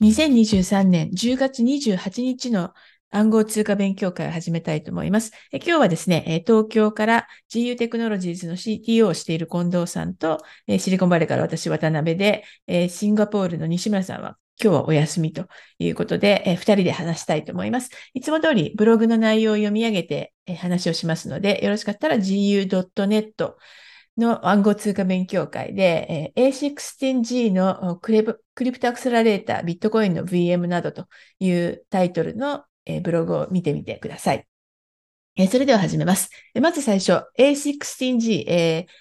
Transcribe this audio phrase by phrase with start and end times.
[0.00, 2.72] 2023年10月28日の
[3.10, 5.32] 暗号通貨勉強会を始めたいと思います。
[5.52, 10.42] え今日はですね、東京から GU テクノロジーズの CTO をしている近藤さんと、
[10.78, 12.44] シリコンバレーから私渡辺で、
[12.90, 15.46] シンガポールの西村さんは今日はお休みと
[15.78, 17.90] いうことで、え二人で話したいと思います。
[18.12, 23.32] いつも通りブログの内容を読み上げて、話をしますので、よろしかったら gu.net
[24.16, 31.06] の暗号通貨勉強会で、えー、A16G のクリプトアクセラレーター、ビットコインの VM などと
[31.38, 32.64] いうタイトルの、
[33.02, 34.46] ブログを見てみてください。
[35.50, 36.30] それでは始めます。
[36.60, 38.92] まず最初、A16G、えー、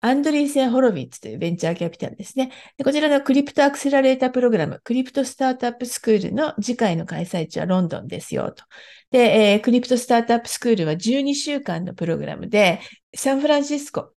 [0.00, 2.50] アンドリーセン・ホロビッツというベンチャーキャピタルですね。
[2.84, 8.64] こちらのクリプトアクセラレータープログラム、クリプトスタートアップスクールの次回の開催地はロンドンですよと。
[9.12, 12.80] で、クリプトスタートアップスクールは12週間のプログラムで、
[13.14, 14.13] サンフランシスコ、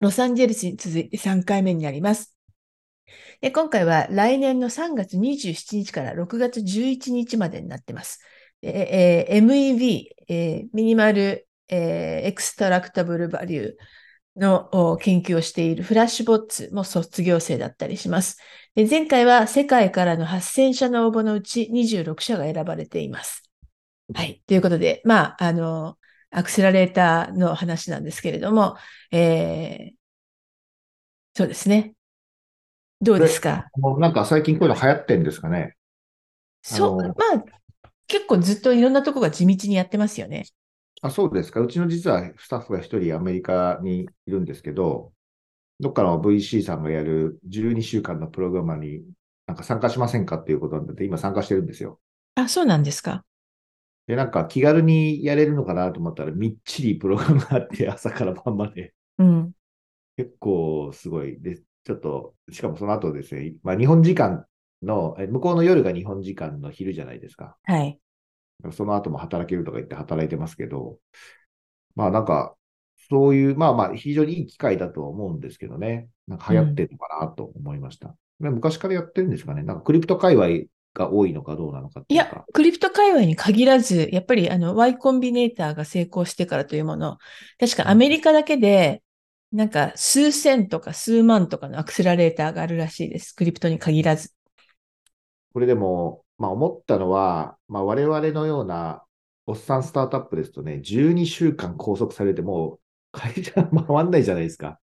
[0.00, 2.34] ロサンゼルスに続いて3回目になります。
[3.40, 8.20] で今回は来年の3月27日から6月11日までになっています。
[8.62, 13.74] えー、MEV、えー、ミニマル、えー、エクストラクタブルバリュー
[14.36, 18.38] の研究をしているフラッシュボッツも卒業生だったりします。
[18.74, 23.42] で前回は世界からの8000社の応募のうち26社が選ばれています。
[24.14, 24.42] はい。
[24.46, 25.98] ということで、まあ、あの、
[26.30, 28.76] アクセラレーターの話なんですけれども、
[29.10, 29.96] えー、
[31.34, 31.94] そうですね。
[33.00, 33.66] どうですか？
[33.98, 35.76] なんか最近こういうの流行ってんですかね？
[36.62, 37.44] そう、まあ、
[38.08, 40.46] 結構ずっといろんなとこが地道にやってますよね。
[41.00, 41.60] あ、そうですか。
[41.60, 45.12] うちの実はスタッフが一人アメリカにいるんですけど、
[45.78, 49.02] どっかの VC さんがやる12週間のプログラマーに
[49.46, 52.00] なんか参加しませんかっていうことなんで、今参加してるんですよ。
[52.34, 53.24] あ、そうなんですか。
[54.08, 58.94] で、なんか気軽にやれるのかなと思ったら、みっちりプログラムがあって、 朝から晩まで。
[59.18, 59.52] うん。
[60.16, 61.38] 結構すごい。
[61.40, 64.46] で、ちょっと、しかもその後ですね、まあ日本時間
[64.82, 67.58] の、向こうの夜が日本時間の昼じゃないですか。
[67.64, 68.00] はい。
[68.72, 70.98] その後も働けるとか言って働いてますけど、
[71.94, 72.56] まあなんか、
[73.10, 76.08] そういう、まあまあ非常にいい機会だと思うんですけどね。
[76.26, 78.16] なんか流行ってるのかなと思いました。
[78.40, 79.62] うん、昔からやってるんですかね。
[79.64, 87.18] なんかクリプト界隈が多いのかどうなのかいや、クリプト界隈に限らず、やっぱりあの Y コンビネーターが成功してからというもの、
[87.58, 89.02] 確かアメリカだけで、
[89.52, 93.34] なんか数千とか数万とかのアクセラレーターがあるらしいです。
[93.34, 94.32] クリプトに限らず。
[95.54, 99.02] これでも、まあ思ったのは、まあ我々のような
[99.46, 102.78] おっさんスタートアップですとね、12週間拘束されても
[103.12, 104.78] 会社回んないじゃないですか。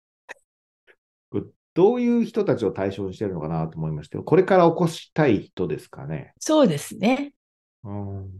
[1.74, 6.32] どういう人たちを対象にしてるのかなと思いまして、これから起こしたい人ですかね。
[6.38, 7.34] そうですね。
[7.82, 8.30] うん、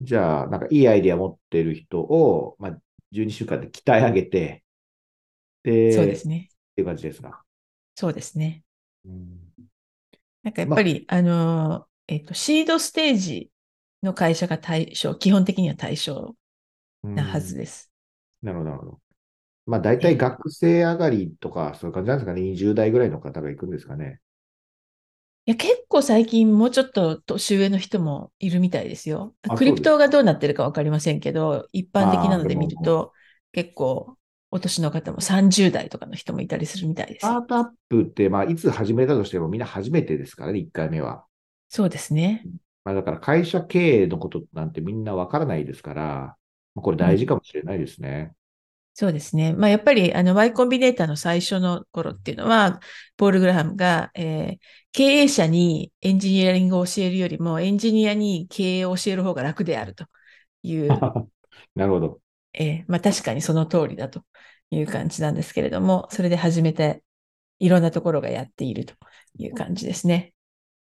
[0.00, 2.78] じゃあ、なんかいいアイディア持ってる人を、まあ、
[3.12, 4.64] 12週間で鍛え上げて、
[5.62, 6.48] で、そうですね。
[6.50, 7.42] っていう感じですか。
[7.94, 8.64] そうですね。
[9.04, 9.38] うん、
[10.42, 13.50] なんかやっぱり、まあ、の、えっ、ー、と、シードステージ
[14.02, 16.34] の会社が対象、基本的には対象
[17.02, 17.92] なはずです。
[18.42, 19.05] なるほど、なるほど。
[19.66, 22.40] まあ大体学生上がりとか、そういう感じなんですかね。
[22.42, 24.20] 20代ぐらいの方が行くんですかね。
[25.46, 29.34] いや、結構最近もうちょっと年上の人もいるみたいですよ。
[29.54, 33.12] クリプトがどうなってるかわかりませんけど、一般的なので見ると、
[33.52, 34.16] 結構
[34.50, 37.28] お年の方も30代とかの人もいたりするみたいです。
[37.28, 41.26] スタートアップって、まあいつ始めたとしてもみんな初めてですからね、1回目は。
[41.68, 42.48] そうですね。
[42.84, 46.36] まあだから会社経営のことなんてみんなわからないですから、
[46.76, 48.34] これ大事かもしれないですね。
[48.98, 49.52] そうですね。
[49.52, 52.80] まあ、やっぱり、あの、Y コンビネーターの最初の頃っていうのは、
[53.18, 54.58] ポール・グラハムが、えー、
[54.92, 60.06] 経営者にエンジニアリングを教えるよりも、エンジニアに経営を教える方が楽であると
[60.62, 60.88] いう。
[61.76, 62.20] なるほど。
[62.54, 64.22] えー、まあ、確かにその通りだと
[64.70, 67.02] いう感じなんですけれども、それで始めて、
[67.58, 68.94] いろんなところがやっていると
[69.36, 70.32] いう感じですね。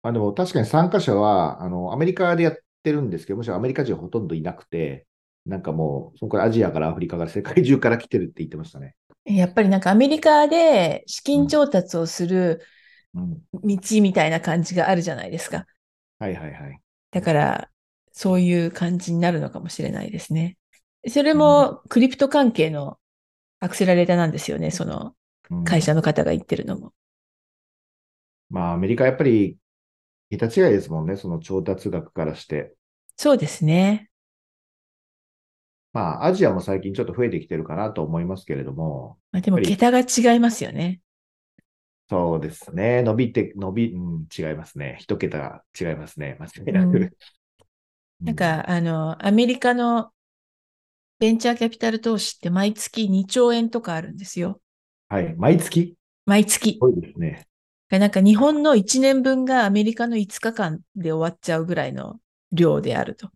[0.04, 5.07] あでも確かに参加者は、あの、アメリカでやってるんですけど、むしろアメリカ人ほとんどいなくて、
[5.48, 8.96] なんかもう、そこからアジアからアフリカから世界中から来てるって言ってましたね。
[9.26, 12.62] やっぱりなんかアメリカで資金調達をする
[13.14, 15.66] 道みたいな感じがあるじゃないですか。
[16.20, 16.80] はいはいはい。
[17.12, 17.70] だから、
[18.12, 20.58] そういう感じになるのかもしれないですね。
[21.08, 22.98] それもクリプト関係の
[23.60, 25.14] アクセラレーターなんですよね、その
[25.64, 26.88] 会社の方が言ってるのも。
[26.88, 26.92] うん、
[28.56, 29.58] まあ、アメリカやっぱり
[30.30, 32.76] 桁違いですもんね、その調達額からして。
[33.16, 34.10] そうですね。
[35.98, 39.18] まあ、アジアも最近ちょっと増えてきてるかなと思いますけれども。
[39.32, 41.02] まあ、でも、桁が違いますよね。
[42.08, 43.02] そうですね。
[43.02, 44.98] 伸びて、伸び、うん、違いますね。
[45.00, 46.38] 一桁が違いますね。
[46.40, 46.98] 間違いなく。
[46.98, 50.12] うん、なんか、あの、アメリカの
[51.18, 54.62] ベンチャーキャピタル投資って毎月2兆円とかあるんですよ。
[55.10, 55.34] はい。
[55.36, 55.96] 毎月？
[56.28, 56.74] 毎月。
[56.74, 57.48] すごいですね。
[57.90, 62.20] なんか日本の1年分がアメリカの5日間で終わっちゃうぐらいの
[62.52, 63.30] 量であると。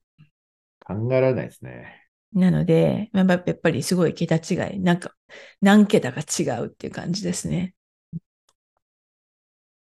[0.86, 2.01] 考えられないですね。
[2.34, 5.16] なので、まあやっぱりすごい桁違い、なんか
[5.62, 7.76] 何桁か違うっていう感じですね。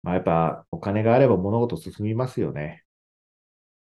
[0.02, 2.84] まあ、やっぱお金があれば物事進みますよね。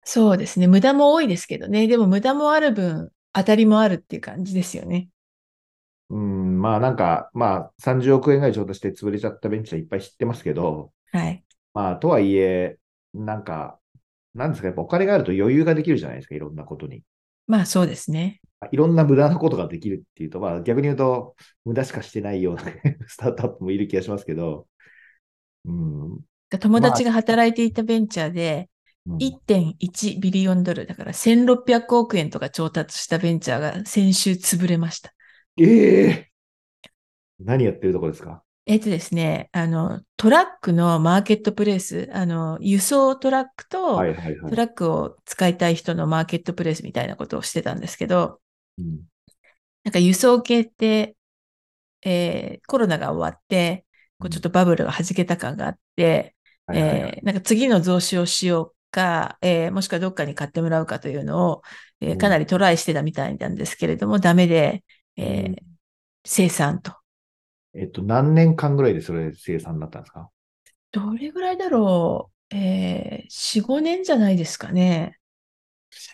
[0.03, 0.67] そうですね。
[0.67, 1.87] 無駄も多いですけどね。
[1.87, 5.09] でも無駄もある分、当たりもあるっていう感じですよね。
[6.09, 11.43] うん、まあなんか、まあ30億円ぐらい調達して潰れちゃったベンチャーいっぱい知ってますけど、はい。
[11.73, 12.79] まあとはいえ、
[13.13, 13.79] なんか、
[14.35, 17.03] なんですか、やっぱお金があると余裕ができるじゃないですか、いろんなことに。
[17.47, 18.40] まあそうですね。
[18.71, 21.35] いろんな無駄なことができるっていうと、まあ逆に言うと、
[21.65, 22.63] 無駄しかしてないような
[23.07, 24.67] スタートアップもいる気がしますけど、
[25.65, 26.19] うん。
[26.59, 28.69] 友達が働いていたベンチャーで、
[29.07, 35.11] うん1.1ビリオンドルだから1600億円とか調達したベンチャーが先週潰れました。
[35.57, 36.31] ええ
[37.39, 38.43] 何やってるとこですか？
[38.67, 43.97] えっとですね、あの、トラックのマーケットプレイス、あの、輸送トラックと。
[43.97, 44.03] ト
[44.55, 48.39] ラックを使いたい人のマーケットプレイスみたいなことをしてたんですけど、
[48.77, 49.01] うん。
[49.83, 51.15] なんか輸送系って、
[52.03, 53.85] えーコロナが終わって、
[54.19, 56.35] こうちょっとバブルが弾けた感があって、
[56.73, 61.63] えーなんか次の増資をしようか、えーもしくはどっかに買ってもらうかというのを、
[62.01, 64.83] えーかなりトライしてたみたいなんですけれども、ダメで、
[65.17, 65.57] えーうん。
[66.25, 66.93] 生産と。
[67.73, 70.29] えっと、何年間ぐらいでそれ生産になったんですか？
[70.91, 72.55] どれぐらいだろう？
[72.55, 75.17] えー、4、5年じゃないですかね。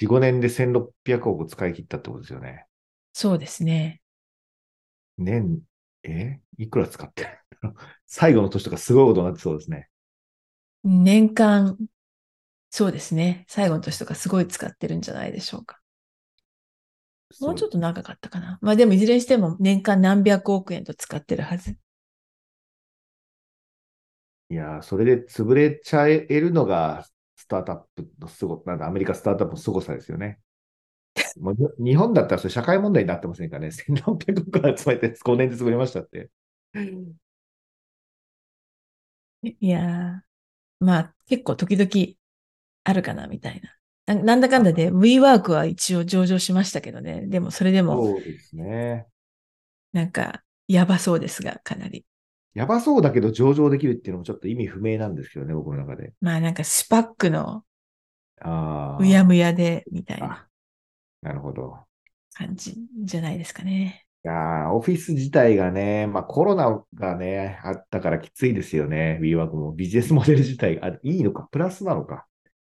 [0.02, 2.68] 4、5年で1600億使い切ったってことですよね。
[3.14, 4.02] そうですね。
[5.18, 5.62] 年、
[6.04, 6.40] え？
[6.58, 7.30] いくら使ってる？
[8.06, 9.90] 最後の年とかすごいことになってそうですね。
[10.84, 11.78] 年間、
[12.72, 13.46] そうですね。
[13.50, 15.82] 最後の年とかすごい使ってるんじゃないでしょうか。
[17.40, 17.72] もうちょっと。
[17.72, 18.60] と長かったかな。
[18.62, 21.76] まあでもいずれにしても年間何百億円と使ってるはず。
[24.50, 27.06] いやー、それで潰れちゃえるのが
[27.48, 30.40] スタートアップのすご、なんだ、アメリカスタートアップの凄さですよね。
[31.40, 33.72] もうに日本だったらそれ社会問題になってませんかね。
[33.72, 36.30] 1600億集めて5年で潰れましたって。
[39.44, 41.90] いやー、まあ結構時々
[42.86, 44.16] あるかなみたいな。
[44.16, 47.28] ななんだかんだで WeWork は一応上場しましたけどね。
[47.28, 49.08] でもそれでもそうですね。
[49.94, 52.06] なんかやばそうですが、かなり。
[52.58, 56.14] やばそうだけど上場できるっていうのもちょっと意味不明なんですけどね、僕の中で。
[56.22, 57.64] まあなんかスパックの
[58.42, 58.98] ああ。
[59.00, 60.48] うやむやでみたいなあ
[61.22, 61.78] なるほど。
[62.34, 64.06] 感じじゃないですかね。
[64.26, 69.20] いやーオフィス自体がね、まあコロナがね、あったからきついですよね。
[69.22, 72.26] WeWork もビジネスモデル自体が、あいいのか、プラスなのか？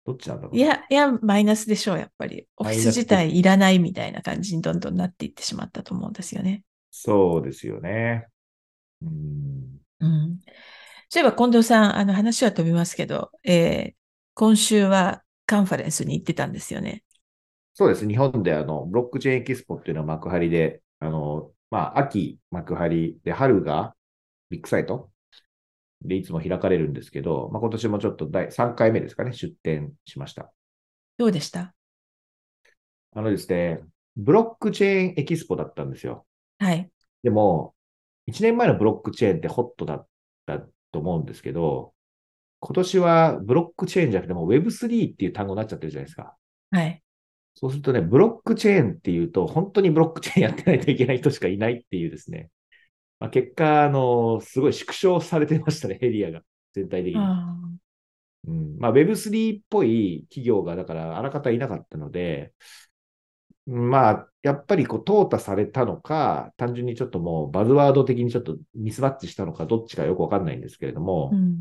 [0.06, 0.56] どっちなんだろう。
[0.56, 2.46] い、や、いや、マイナスでしょう、やっぱり。
[2.56, 6.62] オフィス自体いらないみたいな感じにどんどんなっていってしまったと思うんですよね。
[6.90, 8.26] そうですよね。
[9.04, 9.80] うん。
[10.00, 10.40] うん。
[11.08, 13.94] そういえば近藤さん、あの話は飛びますけど、えー
[14.36, 17.04] 今週はカンファレンスに行ってたんですよね。
[17.74, 18.04] そうです。
[18.08, 23.94] 日本であの、ブロックチェーンエキスポっていうのは幕張で、あの、まあ、秋幕張で、春が
[24.50, 25.12] ビッグサイト
[26.02, 30.52] でいつも開かれるんですけど、まあ、今年もちょっと第3回目ですかね、出展しました。
[31.16, 31.74] どうでした？
[33.12, 33.80] あのですね、
[34.16, 36.26] ブロックチェーンエキスポだったんですよ。
[36.58, 36.90] はい。
[37.22, 37.74] でも、
[38.26, 40.06] 1年前のブロックチェーンってホットだっ
[40.46, 40.60] た
[40.92, 41.92] と思うんですけど、
[42.60, 46.36] 今年はブロックチェーンじゃなくても Web3 っていう単語になっちゃってるじゃないですか。
[46.70, 47.02] はい。
[47.54, 52.50] そうするとね、ブロックチェーンっていうと、本当にブロックチェーンやってないといけない人しかいないっていうですね。
[53.20, 56.42] まあ、結果、あの、すごい縮小されてましたね、エリアが。
[56.72, 57.20] 全体的に。
[57.20, 57.54] あ
[58.46, 62.52] うん、まあ Web3 っぽい企業が、だからあらかたいなかったので、
[63.66, 71.58] まあ、やっぱりこう、淘汰されたのか、単純にちょっともうバズワード的にちょっとミスマッチしたのか、どっちかよくわかんないんですけれどもー、うん。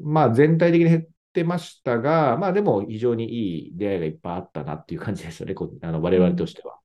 [0.00, 6.78] まあ全体的に減ってましたが、まあでも非常にいい出会いがいっぱいあったなっていう感じですよね、こうあの我々としては。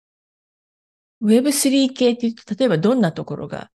[1.23, 3.69] Web3 系って言うと、例えばどんなところが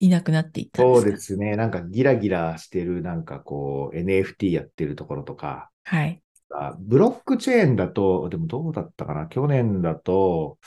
[0.00, 1.02] いなくなっていったんですか？
[1.02, 1.56] そうですね。
[1.56, 6.22] なんかギラギラしてる、なんかこう NFT やってるところとか、はい。
[6.52, 9.26] あブロックチェーンだと、でもどうだったかな？
[9.26, 10.58] 去年だと、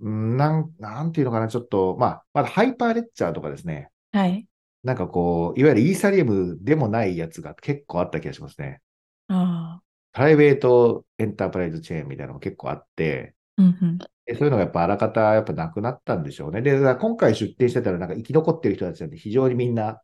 [0.00, 1.48] うんなん、なんていうのかな？
[1.48, 3.90] ちょっと、まあ、まだハイパーレッチャーとかですね。
[4.12, 4.46] はい。
[4.82, 8.80] なんかこう、いわゆるイーサリアムでもないやつが結構あった気がしますね。
[9.28, 9.82] ああ。
[10.12, 13.98] プライベートエンタープライズチェーンみたいなのも結構あって、うんうん。
[13.98, 16.62] でそういうのがやっぱあらかたやっぱなくなったんでしょうね。
[16.62, 20.00] で、今回出展してたらなんか生き残ってる人たちなんで非常にみんな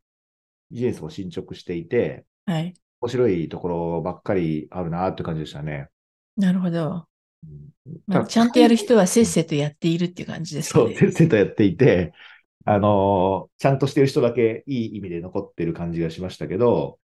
[0.70, 2.74] ビジネスも進捗していて、はい。
[3.00, 5.88] 面白いところばっかりあるなって感じでしたね。
[6.36, 7.06] なるほど。
[7.44, 7.68] うん
[8.06, 10.96] まあ、ちゃんとやる人はせっせとやっているっていう感じですかそう、ね。
[10.96, 12.12] せっせとやっていて、
[12.64, 16.98] あの、ちゃんとしてる人だけいい意味で残ってる感じがしましたけど、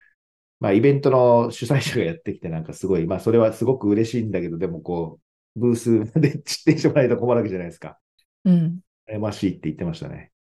[0.60, 5.20] まあ、イベントの主催者がやってきて、なんかすごい、まあ、それはすごく嬉しいんだけど、でもこ
[5.56, 8.00] う、ブースで散ってしてもらえたら困るわけじゃないですか。
[8.46, 8.80] うん。
[9.10, 10.32] 悩ましいって言ってましたね。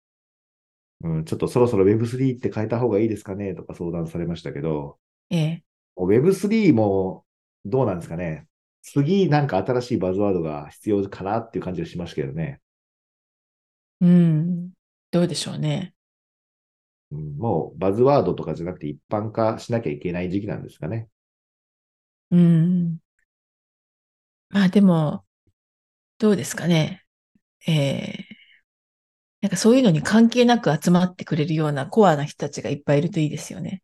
[1.01, 4.97] うん、ちょっとそろそろ Web3 って変えた方がいいですかねとか相談されましたけど、
[5.33, 5.63] ええ。
[5.95, 7.25] もう Web3 も
[7.65, 8.47] どうなんですかね。
[8.81, 12.61] 次なんか新しいバズワードが必要かなっていう感じがしましたけどね。
[14.01, 14.73] うん。
[15.11, 15.93] どうでしょうね。
[17.11, 21.09] うん、もうバズワードとかじゃなくて一般化しなきゃいけない時期なんですかね。
[22.31, 22.99] うん。
[24.49, 25.25] まあでも、
[26.19, 27.05] どうですかね。
[27.67, 28.35] えー
[29.41, 33.83] なんかそういうのに関係なく集まってくれるようなコアな人たちがいっぱいいるといいですよね。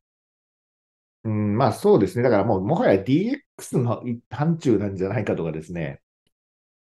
[1.30, 2.24] うん、まあそうですね。
[2.24, 6.02] だからもうもはや DX の範疇なんじゃないかとかですね。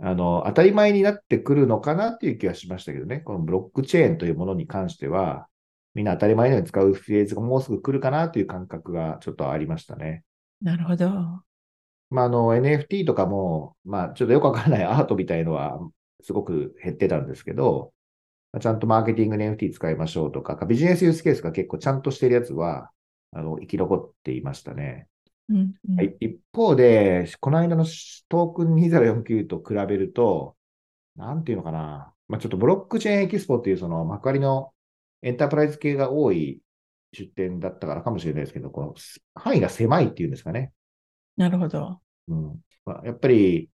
[0.02, 3.20] あの、当たり前になってくるのかなっていう気はしましたけどね。
[3.22, 5.48] このブロックチェーンというものに関しては、
[5.96, 10.24] みんな当たり前のように使うフレーズがもうすぐ来るかなという感覚がちょっとありましたね。
[10.62, 11.10] なるほど。
[12.12, 15.80] まあ、あの、NFT とかも、まあ、ちょっとよくわからない アートみたいのは、
[16.22, 17.92] すごく減ってたんですけど、
[18.52, 22.92] まあちゃんとマーケティングで NFT 使いましょうとか、ビジネスユースケースが結構ちゃんとしてるやつは、
[23.32, 25.08] あの、生き残っていましたね。
[25.50, 27.86] うんうんはい一方で、この間の
[28.30, 30.56] トークン2049と比べると、
[31.16, 32.14] なんていうのかな。
[32.28, 34.72] まあ、ちょっとブロックチェーンエキスポっていうその幕張の
[35.24, 36.62] エンタープライズ系が多い
[37.12, 38.96] 出店だったからかもしれないですけど、この
[39.34, 40.72] 範囲が狭いっていうんですかね。
[41.38, 42.00] なるほど。
[42.28, 43.70] うんまあ、やっぱり、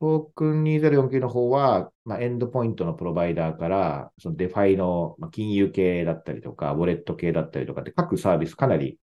[0.00, 8.98] Token 2049の方は、まあ、エンドポイントのプロバイダーから、その DeFi のまあ金融系だったりとか、ウォレット系だったりとかって、各サービスかなり、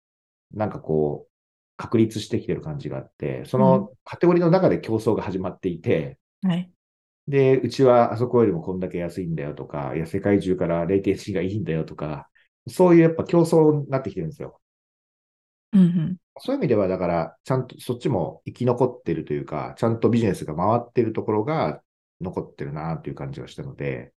[0.54, 1.32] なんかこう、
[1.78, 6.72] 確立してきてる感じがあって、そのカテゴリーの中で競争が始まっていて、はい。
[7.28, 12.30] で、うちはあそこよりもこんだけ安いんだよとか、いや、世界中からレイテンシーがいいんだよとか、
[12.68, 14.60] そういうやっぱ競争になってきてるんですよ。
[15.75, 16.17] うんうん。
[16.39, 21.82] そういう意味では、だから、ちゃんとそっちも生き残ってるというか、ちゃんとビジネスが回ってるところが
[22.22, 24.12] 残ってるなという感じがしたので、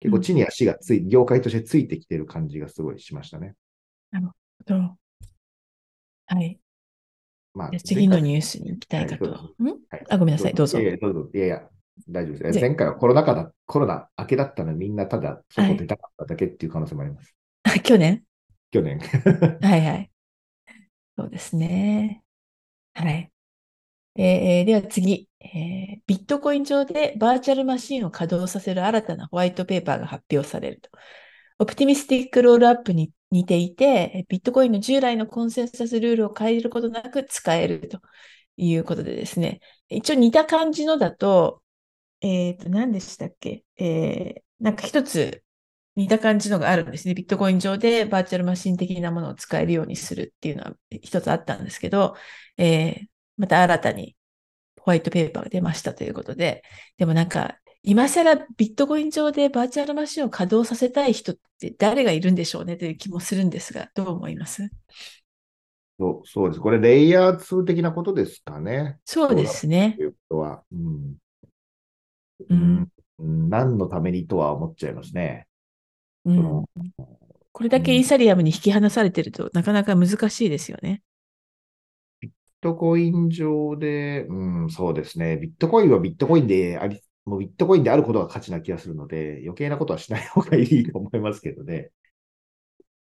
[0.00, 3.54] 結構地に足がつい、業界としてついてきてる感じがすごいしましたね。
[4.66, 4.96] どう
[6.26, 6.60] はい。
[7.54, 9.30] まあ次のニュースに行きたいかと。
[9.30, 9.66] はいん？
[9.66, 10.84] はいあ、ごめんなさい、どうぞい。
[10.84, 11.30] やいや、どうぞ。
[11.34, 11.68] いやいや、
[12.08, 12.60] 大丈夫です。
[12.60, 17.34] ぜ前回はコロナ禍だ、コロナ明けだったので、みんなただ外出たかっただけっていう可能性もあります。
[17.64, 18.22] あ去年？
[18.70, 19.00] 去年。
[19.60, 20.09] はいはい。
[21.20, 22.22] そうですね。
[22.94, 23.30] はい。
[24.16, 30.90] えーでは次、えービットコイン上でバーチャルマシンを稼働させる新たなホワイトペーパーが発表されると。
[31.58, 38.00] オプティミスティックロールアップに似ていて、ビットコインの従来のコンセンサスルールを変えることなく使えると
[38.56, 39.60] いうことでですね。
[39.90, 41.62] 一応似た感じのだと、
[42.22, 43.64] えっと、何でしたっけ？
[43.78, 45.42] えーなんか一つ
[46.00, 47.14] 似た感じのがあるんですね。
[47.14, 52.16] ビットコイン上でバーチャルマシン的なものを使えるようにするっていうのは一つあったんですけど、
[52.56, 54.16] えーまた新たに
[54.78, 56.62] ホワイトペーパーが出ましたということで、
[56.98, 62.76] でもなんか、今更ビットコイン上でバーチャルマシンを稼働させたい人って誰がいるんでしょうね？
[62.76, 64.68] という気もするんですが、どう思います？
[65.98, 66.60] そうそうです。
[66.60, 68.98] これ、レイヤー2的なことですかね。
[69.06, 70.02] そうですねと。
[70.02, 70.62] いうことは。
[70.70, 71.16] うん。
[72.50, 72.88] うん
[73.48, 75.46] 何のためにとは思っちゃいますね。
[76.24, 76.64] うん
[77.52, 81.02] これだけイーサリアムに引き離されてるとなかなか難しいですよね。
[82.20, 85.36] ビットコイン上で、うん、そうですね。
[85.36, 91.90] ビットコインはビットコインであり、もうビットコインであることが価値な気がするので、余計なことはしない方がいいと思いますけどね。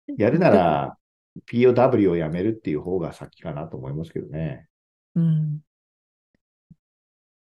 [0.17, 0.97] やるなら、
[1.45, 4.67] POW をやめるっていう方が先かなと思いますけどね。
[5.15, 5.59] うん。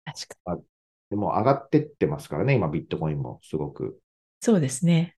[0.05, 0.63] 確かに。
[1.09, 3.99] でも上がってってますからね、今ビットコインもすごく。
[4.39, 5.14] そうですね。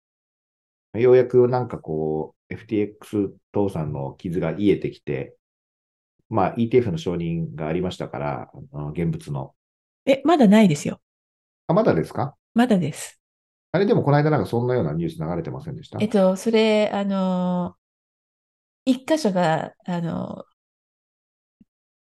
[0.99, 5.35] ようやくなんかこう、FTX 倒産の傷が癒えてきて、
[6.29, 9.53] まあ ETF の承認がありましたから、あの現物の。
[10.05, 11.01] え、まだないですよ。
[11.67, 12.35] あ、まだですか？
[12.53, 13.19] まだです。
[13.71, 15.99] あれでもこの間なんかそんなようなニュース流れてませんでした？
[16.01, 17.75] えっと、それ、あの、
[18.85, 20.45] 一箇所が、あの、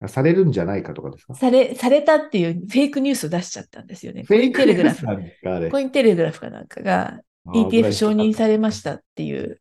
[0.07, 1.35] されるんじゃないかとかですか？
[1.35, 4.25] され、されたっていうフェイクニュースを出しちゃったんですよね。
[4.25, 5.05] コインテレグラフ。
[5.05, 7.21] なんですかあれコインテレグラフかなんかが
[7.53, 9.61] ETF 承認されましたっていう。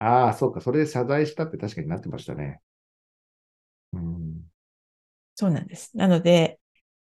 [0.00, 0.60] ああ、そうか。
[0.60, 2.60] それで謝罪したって確かになってましたね。
[3.92, 4.50] うん。
[5.34, 5.96] そうなんです。
[5.96, 6.60] なので、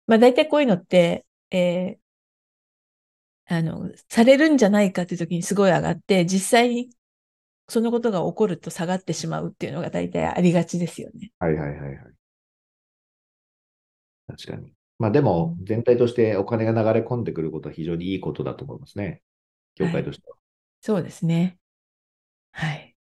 [0.08, 2.02] まあ大体こういうのって、えー
[3.48, 6.90] あの、されるんじゃないかっていう時にすごい上がって、実際に
[7.70, 11.32] そのことが起こると下がってしまうっていうのが大体ありがちですよね。
[11.40, 12.16] はいはいはいはい。
[14.28, 14.74] 確かに。
[15.00, 19.22] まあでも、全体としてお金が流れ込んでくることは非常にいいことだと思いますね。
[19.76, 20.36] 業界としては。
[20.82, 21.60] そうですね。
[22.52, 22.96] はい。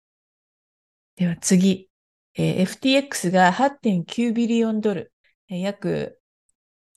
[1.15, 1.89] では次、
[2.35, 5.13] えー FTX が8.9ビリオンドル、
[5.49, 6.19] えー約、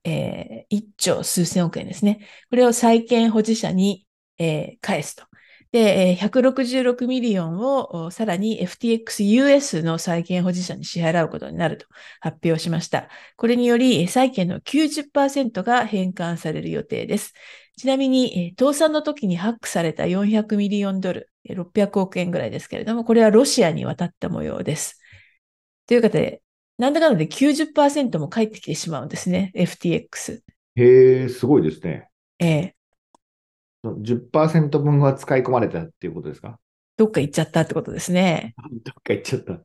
[0.05, 2.27] えー1兆数千億円ですね。
[2.51, 4.07] これを債権保持者に、
[4.39, 5.25] えー返すと。
[5.73, 11.87] で、えー166 million をおさらに FTXUS の債権保持者に支払うことになると
[12.21, 13.09] 発表しました。
[13.37, 17.35] これにより、えー債権の90%が返還される予定です。
[17.77, 24.99] ちなみに、えー倒産の時にハックされた400 million ドル、えー600億円ぐらいですけれども、これはロシアに渡った模様です。
[25.87, 26.43] ということで、
[26.79, 30.43] なんだかんだで90%も返ってきてしまうんですね、FTX。
[30.77, 32.09] へえ、すごいですね。
[32.41, 32.77] ええ
[34.03, 36.59] 10%分は使い込まれたっていうことですか？
[36.97, 38.57] どっか行っちゃったってことですね。
[38.85, 39.65] どっか行っちゃった。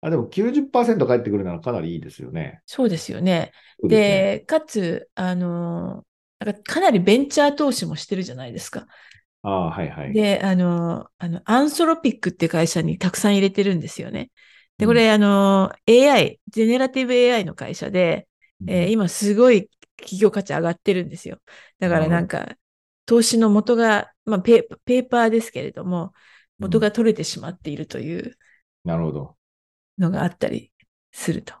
[0.00, 2.62] あ、でも90%返ってくるならかなりいいですよね。
[2.66, 3.52] そうですよね。
[3.82, 6.06] ですねで、かつ、あの、
[6.40, 8.86] なんかかなりベンチャー投資もしてるじゃないですか。
[9.42, 10.20] ああ、はいはい。
[10.20, 14.30] で、あの、あの、アンソロピックって会社にたくさん入れてるんですよね。
[14.78, 18.28] で、うんこれ、あの、AI、ジェネラティブ AI の会社で、
[18.66, 21.40] えー今すごい企業価値上がってるんですよ。
[21.78, 22.56] だからなんか、
[23.06, 26.12] 投資の元が、まあペー、ペーパーですけれども、
[26.58, 28.36] 元が取れてしまっているという
[28.84, 29.36] なるほど。
[29.98, 30.72] のがあったり
[31.12, 31.54] すると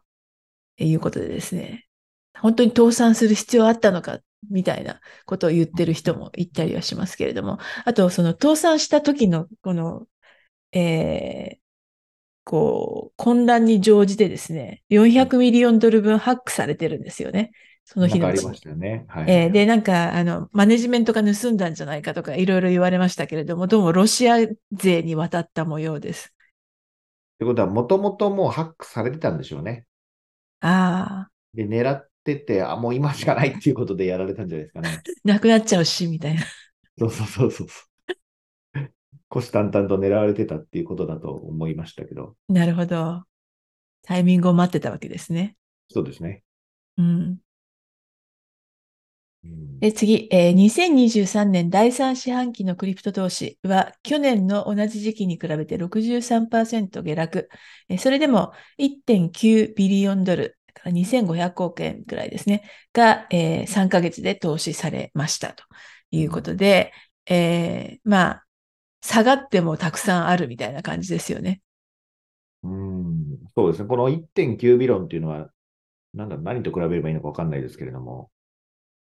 [0.78, 1.86] いうことでですね、
[2.38, 10.06] 本当に倒産する必要あったのか、みたいなことを言ってる人もいたりはしますけれども、あと、その倒産した時の、この、
[10.72, 11.60] えー
[12.44, 17.52] こう、混乱に乗じてですね、400ミリオンドル分ハックされてるんですよね。
[17.84, 18.60] その日のうちになんかありまし。
[18.60, 19.04] たよね。
[19.08, 19.42] はい。
[19.42, 24.36] えーで、なんか、あの、マネジメントが盗んだんじゃないかとか、いろいろ言われましたけれども、どうもロシア
[24.72, 26.34] 勢に渡った模様です。
[27.36, 29.86] ってことは、もともともうハックされてたんでしょうね。
[30.60, 30.70] あ
[31.26, 35.02] あ、で、狙ってて、あ、もう今しかないっていうことでやられたんじゃないですかね。
[35.24, 36.42] なくなっちゃうし、みたいな。
[36.98, 37.68] そうそうそうそう。
[39.30, 42.36] 虎視眈々と狙われてたっていうことだと思いましたけど。
[42.48, 43.24] なるほど。
[44.02, 45.56] タイミングを待ってたわけですね。
[45.90, 46.42] そうですね。
[46.96, 47.38] うん。
[49.44, 57.48] うんで、次、えー2023年第3四半期のクリプト投資は、去年の同じ時期に比べて63%下落。
[57.88, 62.62] えーそれでも1.9ビリオンドル、2500億円くらいですね、
[62.92, 65.64] が、えー3ヶ月で投資されましたと
[66.10, 66.92] いうことで、
[67.26, 68.44] えーまあ、
[69.02, 71.60] 下がってもたくさんあるみたいな感じですよね。
[72.62, 73.88] うん、そうですね。
[73.88, 75.50] この1.9ビロンっていうのは、
[76.14, 78.30] なんだ、何と比べればいいのかわかんないですけれども、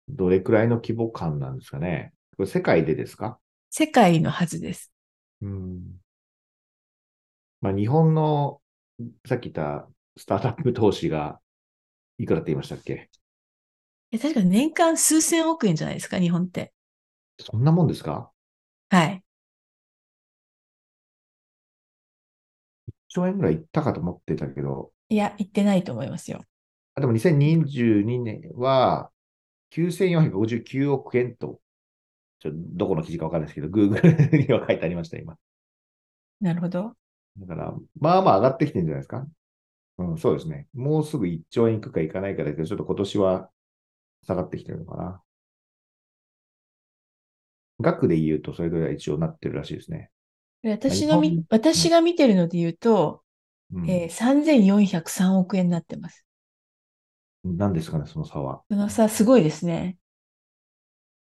[0.09, 2.13] どれくらいの規模感なんですかね。
[2.37, 3.39] これ世界でですか？
[3.71, 4.93] 世界のはずです。
[5.43, 6.01] うん。
[7.61, 8.61] まあ、日本の、
[9.27, 11.41] さっき言ったスタートアップ投資が、
[12.23, 13.09] いくらって言いましたっけ？
[14.13, 16.73] え確か年間数千億円じゃないですか、日本って。
[17.41, 18.31] そんなもんですか？
[18.91, 19.23] はい。
[22.89, 26.45] 1兆円ぐらいいったかと思ってたけど、いや、言ってないと思いますよ。
[26.95, 29.11] あでも2022年は
[29.71, 31.61] 9459億円と、
[32.41, 35.37] ちょどこの記事かわかんないですけど、Google には書いてありました、今。
[36.41, 36.97] なるほど。
[37.39, 39.27] だから、まあまあ上がってきてるんじゃないですか？
[40.01, 40.69] うん、そうですね。
[40.75, 43.51] もうすぐ1兆円いくかいかないかだけど、ちょっと今年は
[44.27, 45.23] 下がってきてるのかな。
[47.81, 50.11] 額で言うと、それぐらい一応なってるらしいですね。
[50.63, 53.23] で私のみ私が見てるので言うと、
[53.73, 56.27] うんえー3403億円になってます。
[57.45, 58.63] 何ですかね、その差は。
[58.71, 59.99] その差、すごいですね。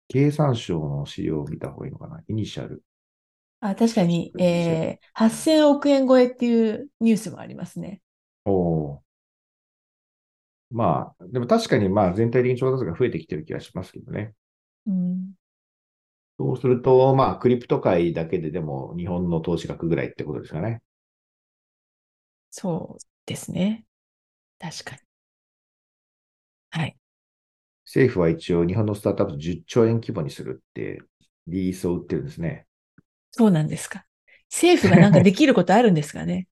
[0.09, 2.23] 経産省の資料を見た方がいいのかな。
[2.29, 2.83] イニシャル。
[3.61, 8.01] あ、確かに、えー、8000億円超えっていうニュースもありますね。
[10.71, 14.35] まあ、でも確かにまあ全体的に調達が増えてきてる気がしますけどね。
[14.87, 15.35] うん。
[16.39, 20.83] そうすると、まあ、クリプト界だけででも日本の投資額ぐらいってことですかね。
[22.51, 23.85] そうですね。
[24.61, 25.03] 確かに。
[26.71, 26.97] はい。
[27.85, 31.03] 政府は一応日本のスタートアップ10兆円規模にするって
[31.47, 32.67] リリースを打ってるんですね。
[33.33, 34.07] そうなんですか。
[34.51, 36.49] 政府がなんかできることあるんですかね。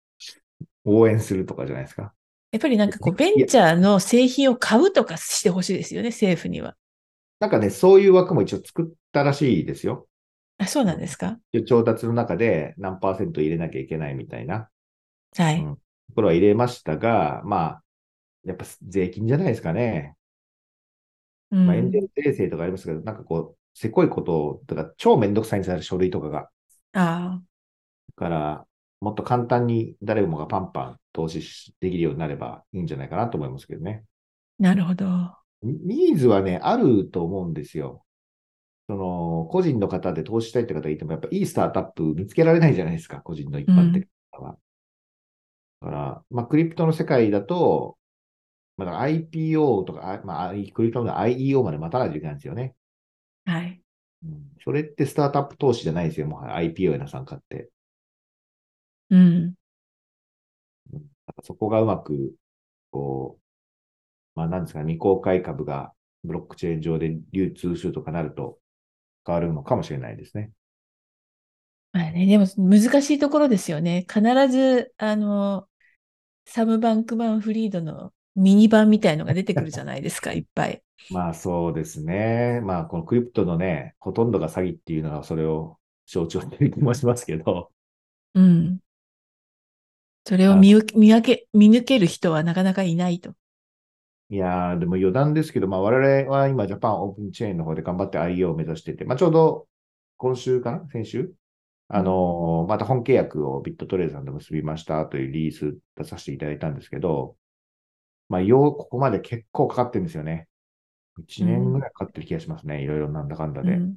[0.85, 2.15] 応援するとかじゃないですか。
[2.51, 6.77] やっぱりなんかこう、ベンチャーの製品を買うとかしてほしいですよね、政府には。
[7.41, 10.09] なんかね、そういう枠も一応作ったらしいですよ。
[10.59, 11.39] あ、そうなんですか？
[11.67, 14.69] 調達の中で何パーセント入れなきゃいけないみたいな
[15.37, 15.61] はい。
[15.63, 15.77] うん
[16.09, 17.83] ところは入れましたが、まあ、
[18.43, 20.17] やっぱ税金じゃないですかね。
[21.51, 26.49] うんまあ、エンジェル税制とかありますけど、なんかこう、せこいこととか、超めんどくさいんですよ、書類とかが。
[26.95, 27.43] ああ、
[28.09, 28.67] だから、
[29.01, 34.05] もっと簡単に誰もがパンパン投資しできるようになればいいんじゃないかなと思いますけどね。
[34.59, 35.07] なるほど。
[35.63, 38.05] ニニーズはね、あると思うんですよ。
[38.89, 44.59] その、個人の方で投資したいって方がいても、やっぱいいスタートアップ見つけられないじゃないですか、個人の一般的な方は。
[45.81, 47.99] だから、まあ、クリプトの世界だと、
[48.77, 52.75] まあ、IPO とか、まあ、クリプトの IEO まで待たないといけないんですよね。
[53.45, 53.81] はい。
[54.25, 57.71] うん、それってスタートアップ投資じゃないですよ、もう IPO への参加って。
[59.11, 59.55] うん。
[61.43, 62.35] そこがうまく、
[62.93, 65.95] こう、まあ、なんですか、未公開株が
[66.25, 68.61] ブロックチェーン上で流通するとかなると
[69.27, 70.53] 変わるのかもしれないですね。
[71.93, 74.07] まあね、でも難しいところですよね。
[74.13, 75.69] 必ず、あの、
[76.47, 80.83] サム・バンクマン・フリードのミニ版みたいのが出てくるじゃないですか、 いっぱい。
[81.09, 82.61] まあそうですね。
[82.63, 87.73] まあこのクリプトのね、ほとんどが詐欺っていうのはそれを象徴してる気もしますけど。
[88.35, 88.81] うん。
[90.29, 93.33] それを見見分け、見抜ける人はなかなかいないと。
[94.29, 99.67] いやー、でも余談ですけど、まあ我々は今ジャパンオープンチェーンの方で頑張って IO を目指してて、まあちょうど
[100.19, 100.87] 今週かな？
[100.93, 101.33] 先週？
[101.89, 107.37] あのー、また本契約をビットトレーさんで結びましたというリリース出させていただいたんですけど、
[108.29, 110.47] まあ、よう、ここまで結構かかってるんですよね。
[111.27, 112.75] 1年ぐらいかかってる気がしますね。
[112.75, 113.73] うん、いろいろなんだかんだで。
[113.73, 113.95] うん、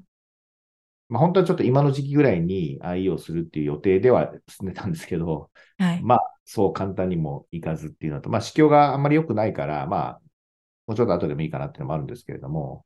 [1.12, 10.22] まあ、本当はちょっと今の時期ぐらいに IE をするっていう予定では進んでたんですけど、はい、まあ、そう簡単にもいかずっていうのと、まあ、市況があんまり良くないから、まあ、
[10.88, 12.86] もうちょっと後でもいいかなっていうのもあるんですけれども、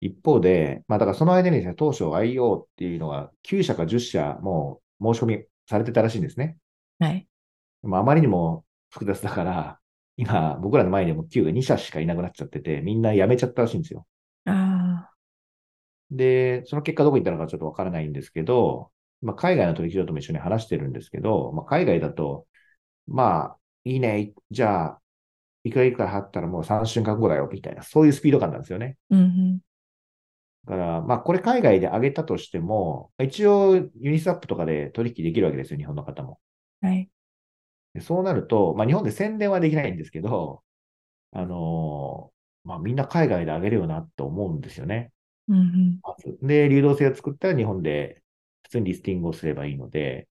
[0.00, 6.56] 一方で、まあ、だからその間にですね、当初 IO っていうのが9社か10社も申し込みされてたらしいんですね。
[6.98, 7.28] はい。
[7.84, 9.78] まあ、あまりにも複雑だから、
[10.16, 14.04] 今、僕らの前にも Q が2社しかいなくなっちゃってて、みんな辞めちゃったらしいんですよ。
[16.12, 18.90] あで、その結果どこ行ったのかちょっとわからないんですけど、
[19.22, 22.46] まあ、海外の取引所とも一緒に話してるんですけど、まあ、海外だと、
[23.06, 25.00] まあ、いいね、じゃあ、
[25.64, 28.96] いくらいくら払ったらもう3週間後だよ、みたいな、そういうスピード感なんですよね。
[29.10, 29.58] うん、うん、
[30.66, 36.40] だから、まあ、これ海外で上げたとしても、一応ユニスワップとかで取引できるわけですよ、日本の方も。
[36.80, 37.08] はい。
[38.00, 40.62] そうなると、まあ、日本で宣伝はできないんですけど、
[41.32, 45.12] あのー、まあ、みんな海外で上げるよなと思うんですよね。
[45.48, 46.00] うん
[46.42, 48.22] で、流動性を作ったら日本で
[48.62, 50.28] 普通にリスティングをすればいいので、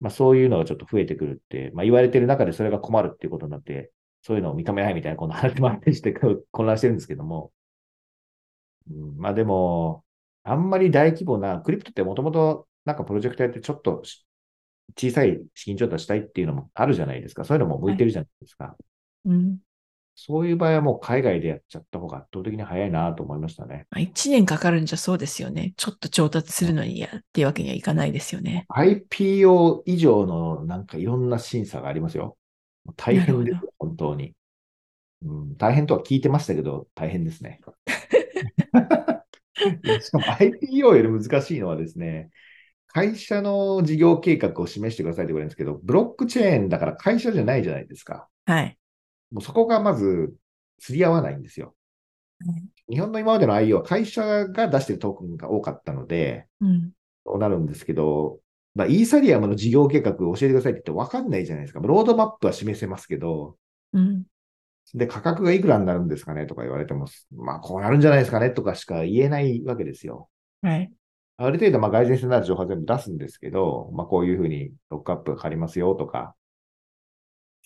[0.00, 3.92] まあ、そういうのがちょっと増えてくるって、まあ、言われてる中でそれが困るっていうことになって、
[4.22, 7.52] そういうのを認めないみたいな、この話もあってして混乱してるんですけども、
[8.90, 10.04] うん、まあでも、
[10.44, 14.02] あんまり大規模な、クリプトってもともとなんかプロジェクトやってちょっと
[14.96, 17.44] 小さい資金調達したいっていうのもあるじゃないですか。
[17.44, 18.64] そういうのも向いてるじゃないですか。
[18.64, 18.76] は
[19.26, 19.58] い、うん。
[20.24, 23.86] そういう場合はもう海外でやっちゃった方が圧倒的に早いなと思いましたね。
[23.90, 25.74] まあ、1年かかるんじゃそうですよね。
[25.76, 28.64] ちょっと調達するのにやっていうわけにはいかないですよね。
[28.68, 32.36] IPO 以上のなんかいろんな審査がありますよ。
[32.96, 34.32] 大変です、本当に、
[35.24, 35.56] うん。
[35.56, 37.58] 大変とは聞いてましたけど、大変ですね。
[40.02, 42.30] しかも IPO より難しいのはですね、
[42.86, 48.28] 会社の事業計画を示してくださいって言われるんですけど、ブロックチェーンだから会社じゃないじゃないですか。
[48.46, 48.78] はい。
[49.32, 50.34] もうそこがまず、
[50.78, 51.74] 釣り合わないんですよ。
[52.88, 56.90] 日本の今までの IO は会社が出してるトークンが多かったので、うん、
[57.24, 58.40] そうなるんですけど、
[58.74, 61.80] まあ、イーサリアムの事業計画を教えてくださいって言って分かんないじゃないですか。
[61.80, 63.56] ロードマップは示せますけど、
[63.92, 64.24] うん、
[64.94, 70.28] で、価格がいくらになるんですかねとか言われても、まあ、こうなるんじゃないですかねとかしか言えないわけですよ。
[70.62, 70.92] はい。
[71.38, 76.34] ある程度、まあ、外然性のある情報は全部出すんですけど、まあ、こういうふうにロックアップがかかりますよとか、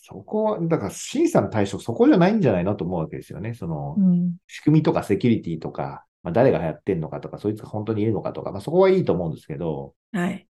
[0.08, 3.54] そこは、だから審査の対象そこじゃないんじゃないのと思うわけですよね。
[3.54, 3.96] その、
[4.46, 10.46] 仕組みとかセキュリティとか、まあ、誰が流行ってんのかとか、そいつが本当にいるのかとか、まあ、そこはいいと思うんですけど、はい。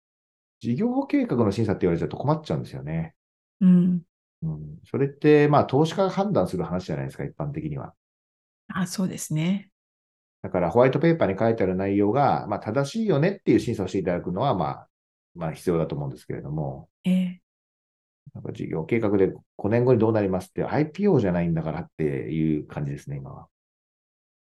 [0.60, 3.14] 事業計画の審査って言われちゃうと困っちゃうんですよね。
[3.62, 4.02] うん。
[4.42, 7.94] うん、それって、まあ、投資家が判断する話じゃないですか、一般的には。
[8.70, 9.70] あ、そうですね。
[10.42, 14.88] だから、ホワイトペーパーに書いてある内容が、まあ、正しいよねっていう審査をしていただくのは、まあ、
[15.36, 16.90] まあ、必要だと思うんですけれども。
[17.04, 17.43] ええ
[18.34, 23.48] なんか事業計画で5年後にどうなりますって IPO じゃないんだからっていう感じですね、今は。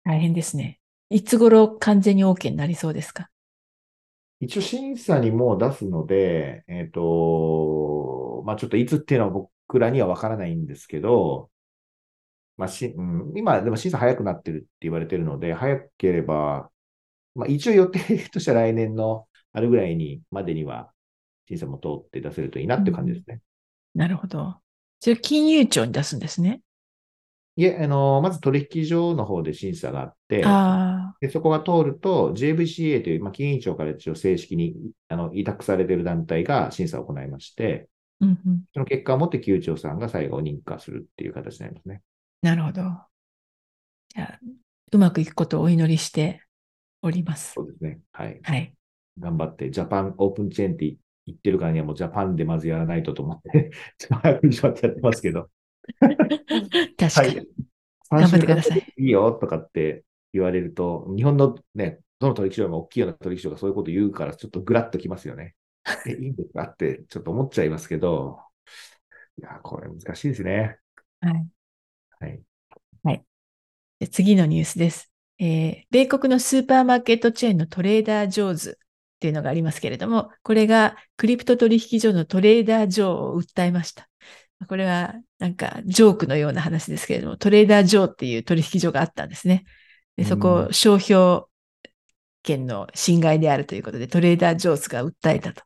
[0.05, 0.79] 大変ですね。
[1.11, 3.29] いつ頃完全に OK になりそうですか？
[4.41, 11.51] 一応審査にもう出すので、えっ、ー、と、まあちょっといつっていうのは僕らにはわからないんですけど、
[12.57, 16.71] まあし、うん、今でも審査早くなってるって言われてるので、早ければ、
[17.35, 20.91] まあ一応予定としては来年のあるぐらいにまでには
[21.49, 23.41] 審査も通って出せるといいなっていう感じですね。
[23.95, 24.57] うん、なるほど。
[25.01, 26.61] それ金融庁に出すんですね。
[27.57, 30.45] いえ、あの、まず取引所の方で審査があって、
[31.21, 34.75] でそこが通ると、JVCA という、まあ、金融庁から一応正式に
[35.09, 37.89] あの委託されている団体が審査を行いまして、
[38.21, 42.03] うんうん、その結果をもって金融庁さんが最後認可するっていう形になりますね。
[42.43, 42.83] なるほど。
[44.15, 44.39] じゃあ、
[44.93, 46.43] うまくいくことをお祈りして。
[47.03, 47.63] おりますそ。
[47.63, 48.01] うですね。
[48.13, 48.41] はい。
[48.43, 48.75] はい。
[49.19, 50.95] 頑張って、ジャパンオープンチェーンって
[51.31, 55.51] 言ってるからにはもうジャパンでまずやらないとと思って、ちょっと早くにしまってやってますけど。
[56.99, 57.47] 確かに。
[58.11, 58.93] 頑張ってください。
[58.99, 65.55] いいよとかって言われると、日本のね、どの取引所が大きいような取引所がそういうこと言うから、ちょっとグラッときますよね。
[66.07, 68.41] え、いいんですかってちょっと思っちゃいますけど、
[69.39, 70.79] いや、これ難しいですね。
[71.21, 71.47] はい。
[72.21, 72.43] はい。
[74.01, 75.11] で次のニュースです。
[75.39, 78.79] えー米国のスーパーマーケットチェーンのトレーダー・ジョーズ
[79.21, 84.09] っていうのがありますけれども、これがクリプト取引所のトレーダー・ジョーを訴えました。
[84.67, 89.65] これはなんかジョークのような話ですけれども、トレーダー・ジョーっていう取引所があったんですね。
[90.17, 91.45] でそこを商標
[92.43, 95.63] 権の侵害であるということで、トレーダー・ジョーズが訴えたと、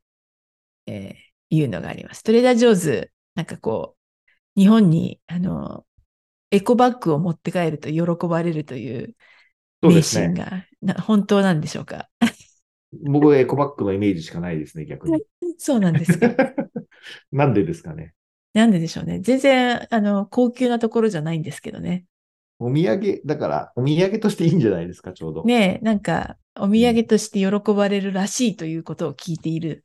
[0.86, 2.22] えーいうのがあります。
[2.24, 3.96] トレーダー・ジョーズ、なんかこ
[4.56, 5.86] う、日本に、あの、
[6.50, 9.14] エコバッグを持って帰ると喜ばれるという
[9.82, 10.02] 迷。
[10.02, 12.08] 信が、な本当なんでしょうか。
[13.02, 15.24] 僕はエコバッグのイメージしかないですね、逆に。
[15.58, 16.28] そうなんですか。
[17.32, 18.14] なんでですかね。
[18.52, 19.18] なんででしょうね。
[19.20, 22.04] 全然、あの、高級なところじゃないんですけどね。
[22.58, 25.44] お土産、だから、お土産としていいんじゃないですか、ちょうど。
[25.44, 29.84] ねえ、なんか、お土産として喜ばれるらしいということを聞いている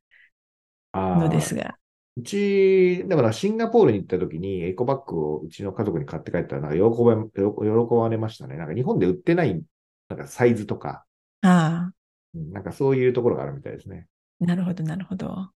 [0.93, 1.77] のですが。
[2.17, 8.57] うち、だからシンガポールに行った時にエコバッグをうちの家族に買って帰ったら、なんか喜ば喜喜ばれましたね。
[8.57, 9.61] なんか日本で売ってない、
[10.09, 11.05] なんかサイズとか、
[11.43, 11.49] あ
[11.85, 11.98] うん
[12.33, 14.07] なんかそういうところがあるみたいですね。
[14.39, 15.49] なるほど、なるほど。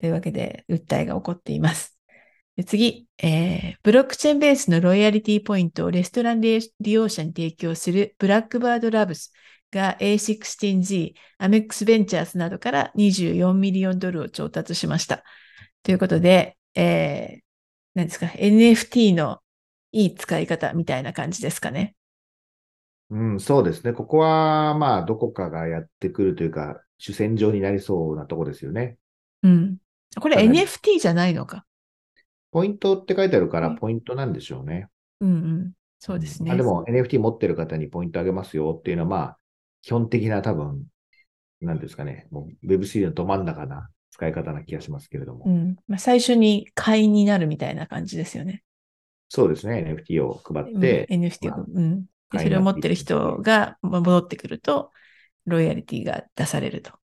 [0.00, 1.98] というわけで、訴えが起こっています。
[2.66, 9.32] 次、えーブロックチェーンベースのロイヤリティポイントをレストラン利用者に提供するブラックバードラブス
[9.70, 15.22] が A16Z、アメックスベンチャーズなどから24ミリオンドルを調達しました。
[15.82, 17.40] ということで、えー、
[17.94, 19.40] 何ですか、NFT の
[19.92, 21.94] いい使い方みたいな感じですかね。
[23.10, 23.92] うん、そうですね。
[23.92, 28.96] ここは、まあ、どこかがやってくるというか、主戦場になりそうなとこですよね。
[29.42, 29.76] うん。
[30.20, 31.64] これ NFT じゃないのか。
[32.50, 34.88] ポイントって書いてあるから、うんポイントなんでしょうね。
[35.20, 35.72] うんうん。
[35.98, 36.50] そうですね。
[36.50, 39.38] あでも NFT 持ってる方にポイントあげますよっていうのは、まあ、
[39.82, 40.84] 基本的な多分、
[41.60, 45.44] なんですかね、もう Web3 のど真ん中な使い方な気がしますけれども。
[45.46, 45.76] うん。
[45.86, 48.62] まあ、最初に会員になるみたいな感じですよね。
[49.28, 52.04] そうですね、NFT を配うんって、NFT を、まあうん。
[52.30, 54.92] で、それを持っててる人が戻ってくると、
[55.46, 56.98] ロイヤリティが出されると。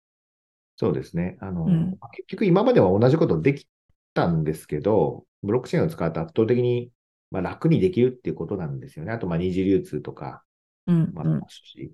[0.77, 1.37] そうですね。
[1.41, 3.67] あの、うん結局今までは同じことでき
[4.13, 6.91] たんですけど、ブロックチェーンを使うと圧倒的に、
[7.29, 9.11] まあ、楽にできるっていうことなんですよね。
[9.11, 10.43] あと、まあ、二次流通とか
[10.87, 11.41] うん、もありうん。
[11.41, 11.93] ますし。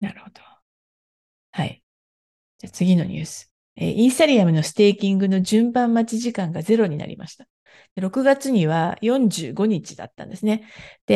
[0.00, 0.42] なるほど。
[1.50, 1.82] はい。
[2.58, 3.52] じゃあ次のニュース。
[3.76, 7.46] えーイーサリアムのステーキングの順番待ち時間がゼロになりました。
[7.96, 10.68] 6月には45日だったんですね。
[11.06, 11.14] で、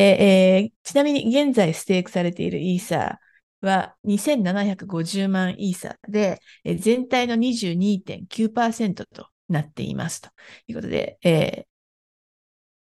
[0.58, 10.28] えーちなみに現在ステークされているイーサーは2750万イーサーで、えー全体の22.9%となっていますと
[10.68, 11.64] いうことで、え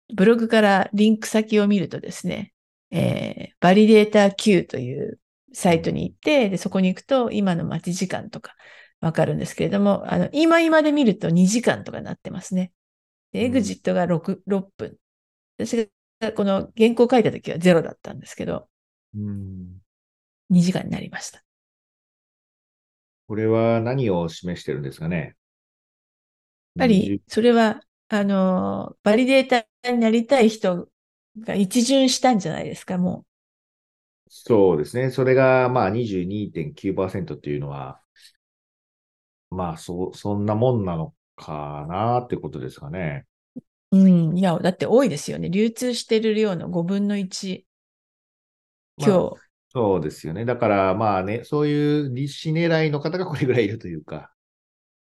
[0.10, 2.54] ーブログからリンク先を見るとですね、
[2.92, 5.20] えーバリデータ Q という
[5.54, 8.56] サイトに行って、で、そこに行くと今の待ち時間とか
[9.02, 12.72] わかるんですけれども、あの、今今で見ると2時間とかなってますね。
[13.32, 14.98] で、エうんグジットが 6, 6分。
[15.58, 15.92] 私
[16.22, 18.70] がこの原稿書いた時は0だったんですけど、
[19.14, 19.82] うん
[20.50, 21.44] 2時間になりました。
[23.28, 25.18] これは何を示してるんですかね？
[25.18, 25.36] やっ
[26.78, 29.50] ぱり、それは、あの、バリデー
[29.84, 30.90] タになりたい人
[31.40, 33.26] が一巡したんじゃないですか、も
[34.30, 35.12] そうですね。
[35.12, 38.02] それが、まあ、22.9%っていうのは、
[39.52, 43.26] まあ、そ、そんなもんなのかなってことですかね。
[43.92, 43.98] う。
[43.98, 44.38] うん。
[44.38, 45.50] いや、だって多いですよね。
[45.50, 47.66] 流通してる量の5分の1。
[48.98, 49.42] まあ今日。
[49.74, 50.44] そうですよね。
[50.44, 54.34] だから、まあね、そういう利子狙いの方がこれぐらいいるというか、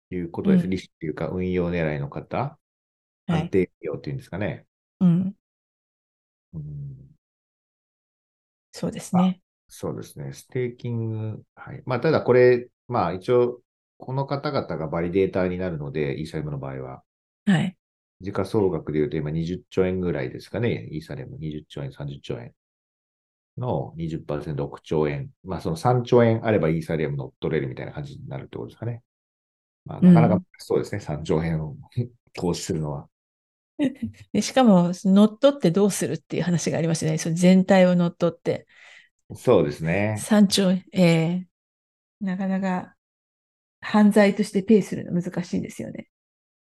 [0.10, 0.66] いうことです。
[0.66, 3.42] うん利子っていうか、運用狙いの方、はい。
[3.44, 4.66] 安定運用っていうんですかね。
[5.00, 5.36] うん。
[6.54, 6.96] うん、
[8.74, 9.42] そうですね。
[9.68, 10.34] そうですね。
[10.34, 11.44] ステーキング。
[11.56, 11.82] はい。
[11.86, 13.62] まあ、ただこれ、まあ一応、
[14.02, 17.04] この方々がバリデーターになるので、イーサリアムの場合は、
[17.46, 17.78] はい。
[18.22, 20.88] 時価総額で言うと今20兆円ぐらいですかね。
[20.92, 22.54] イーサリアム20兆円、30兆円
[23.58, 25.32] の20%、6兆円。
[25.44, 29.04] まあその3兆円あればイーサリアム乗っ取れるみたいな感じになるってことですかね。
[29.86, 31.02] まあなかなかうんそうですね。
[31.02, 31.78] 3兆円を
[32.34, 33.10] 投資するのは。
[34.34, 37.18] でしかも、乗っ取ってどうするっていう話がありましたね。
[37.18, 38.68] それ全体を乗っ取って。
[39.36, 40.30] そうですね。
[40.30, 41.52] 山頂、えー
[42.26, 42.96] なかなか
[43.82, 46.08] 犯罪としてペイするの難しいですよね。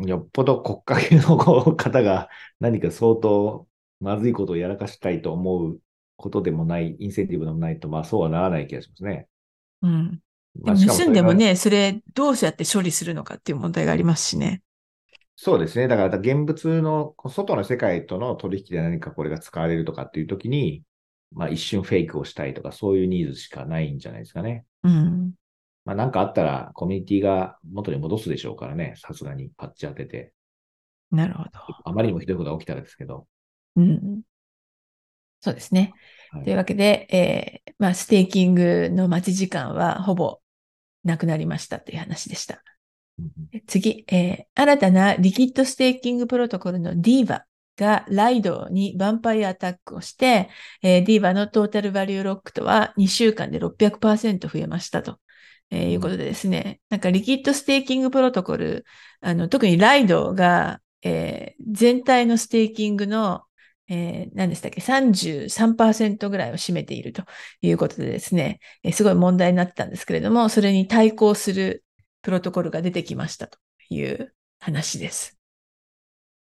[0.00, 3.68] よっぽど国家系の方が何か相当
[4.00, 5.78] まずいことをやらかしたいと思う
[6.16, 9.28] ことでもない、インセンティブでもないと、まあそうはならない気がしますね。
[9.82, 10.10] うん。
[10.12, 10.18] で
[10.62, 14.62] まあも盗んでもね、それどうやって処理するのかっていう問題がありますしね。
[15.36, 15.88] そうですね。
[15.88, 20.82] だから現物の外の世界との取引で何かこれが使われるとかっていうときに、
[21.32, 24.64] まあ一瞬フェイクをしたいとか、そういうニーズしかないんじゃないですかね。
[24.84, 25.32] うん。
[25.84, 28.94] まあなんかあったらコミュニティが元に戻すでしょうからね。
[28.96, 30.32] さすがにパッチ当てて。
[31.10, 31.50] なるほど。
[31.84, 33.26] あまりにもひどいことが起きたらですけど。
[33.76, 34.22] うん。
[35.40, 35.92] そうですね。
[36.30, 40.40] はいというわけで、えーまあ、ステーキングの待ち時間はほぼ
[41.04, 42.62] なくなりましたという話でした。
[43.18, 43.28] うん
[43.66, 47.42] 次、えー新たなリキッドステーキングプロトコルの DIVA
[47.76, 50.48] が Lido にヴァンパイアアタックをして、
[50.82, 55.20] えー DIVA のトータルバリューロックとは2週間で600%増えましたと。
[55.70, 58.84] えーいうことでですね、なんかリキッドステーキングプロトコル、
[59.20, 63.42] あの特に Lido が、えー全体のステーキングの、
[63.88, 67.24] えー何でしたっけ、33%ぐらいを占めていると
[67.62, 71.84] いうことでですね、えーすごい問題になってたんですけれども、それに対抗する
[72.22, 73.58] プロトコルが出てきましたと
[73.90, 75.38] いう話です。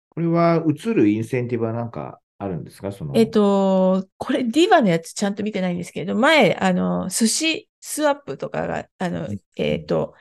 [0.10, 2.92] これは映るインセンティブはなんかあるんですか？
[2.92, 3.14] その。
[3.16, 10.16] えっ、と、これ DIVA のやつちゃんと見てないんですけれど、前、あの、寿司スワップとかが、あの、えっ、と、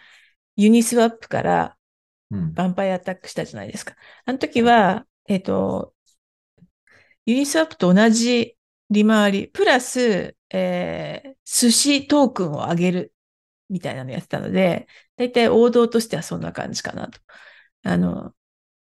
[0.56, 1.74] ユニスワップから
[2.30, 3.94] うん、ヴァンパイアアタックしたじゃないですか。
[4.26, 5.94] あの時は、えっ、と、
[7.24, 8.56] ユニスワップと同じ
[8.90, 13.14] 利回り、プラス、えー寿司トークンを上げる
[13.70, 17.18] みたいなのやってたので、だいたい王道としてはそんな感じかなと。
[17.84, 18.34] あの、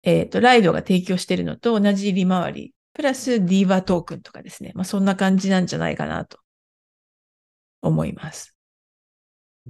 [0.04, 4.72] えっ、と、ライドが提供しているのと同じ利回り、プラスディーバトークンとかですね。
[4.76, 6.40] まあ、そんな感じなんじゃないかなと
[7.82, 8.56] 思います。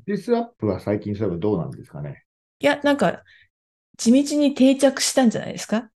[0.05, 2.23] ディスアップは最近そういえばどうなんですかね？
[2.59, 3.23] いや、なんか、
[3.97, 5.91] 地道に定着したんじゃないですか？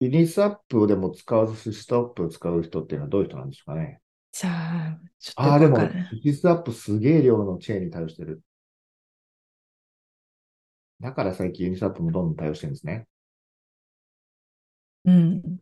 [0.00, 4.00] Uniswap をでも使わず SushiSwap を使う人っていうのはどういう人なんですかね？
[4.32, 8.42] さあ、ちょっとああ、でも Uniswap すげえ量のチェーンに対応してる。
[11.00, 13.06] だから最近 Uniswap もどんどん対応してるんですね。
[15.04, 15.58] うん。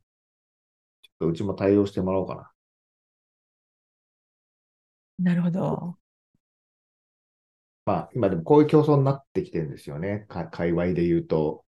[1.26, 2.50] うちも対応してもらおうかな。
[5.18, 5.98] なるほど。
[7.87, 10.26] まあ、今でもこういう競争になってきてるんですよね。
[10.28, 11.64] か界隈で言うと。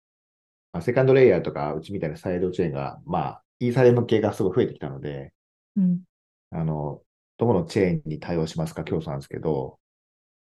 [0.72, 5.32] まあ、セカンドレイヤーとか、うちみたいなサイドチェーンが、まあ、イーサレム系がすごい増えてきたので、
[5.76, 6.02] うん。
[6.50, 7.02] あの、
[7.36, 9.78] どこのチェーンに対応しますか競争なんですけど、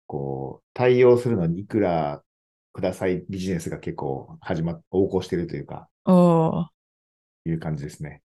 [0.07, 2.23] こう、対応するのにいくら
[2.73, 5.89] くださいビジネスが結構始まっ、横行してるというか、
[7.45, 8.23] いう感じですね。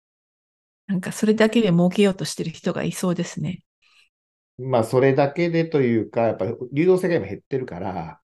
[0.92, 3.64] なんかそれだけで儲けようとしてる人がいそうですね。
[4.58, 8.22] まあ、それだけでというか、やっぱり流動性が今減ってるから、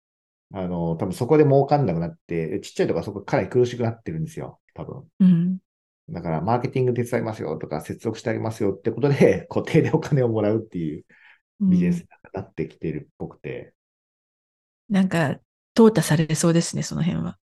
[0.54, 5.10] あの、多分そこで儲かんなくなって、ちっちゃいとこはそこかなり苦しくなってるんですよ、多分。
[5.20, 5.58] うん。
[6.08, 11.04] だから、マーケティング手伝いますよとか、接続してあげますよってことで、 固定でお金をもらうっていう
[11.68, 13.74] ビジネスになってきてるっぽくて、
[14.88, 15.38] なんか、
[15.76, 17.38] 淘汰されそうですね、その辺は。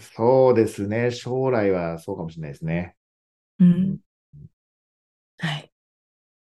[0.00, 1.10] そうですね。
[1.10, 2.96] 将来はそうかもしれないですね。
[3.58, 4.00] うん。
[5.38, 5.72] はい。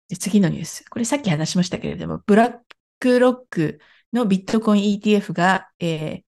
[0.09, 0.85] で次のニュース。
[0.89, 2.59] これさっき話しましたけれども、ブラッ
[2.99, 3.79] クロック
[4.13, 6.23] のビットコイン ETF が、えー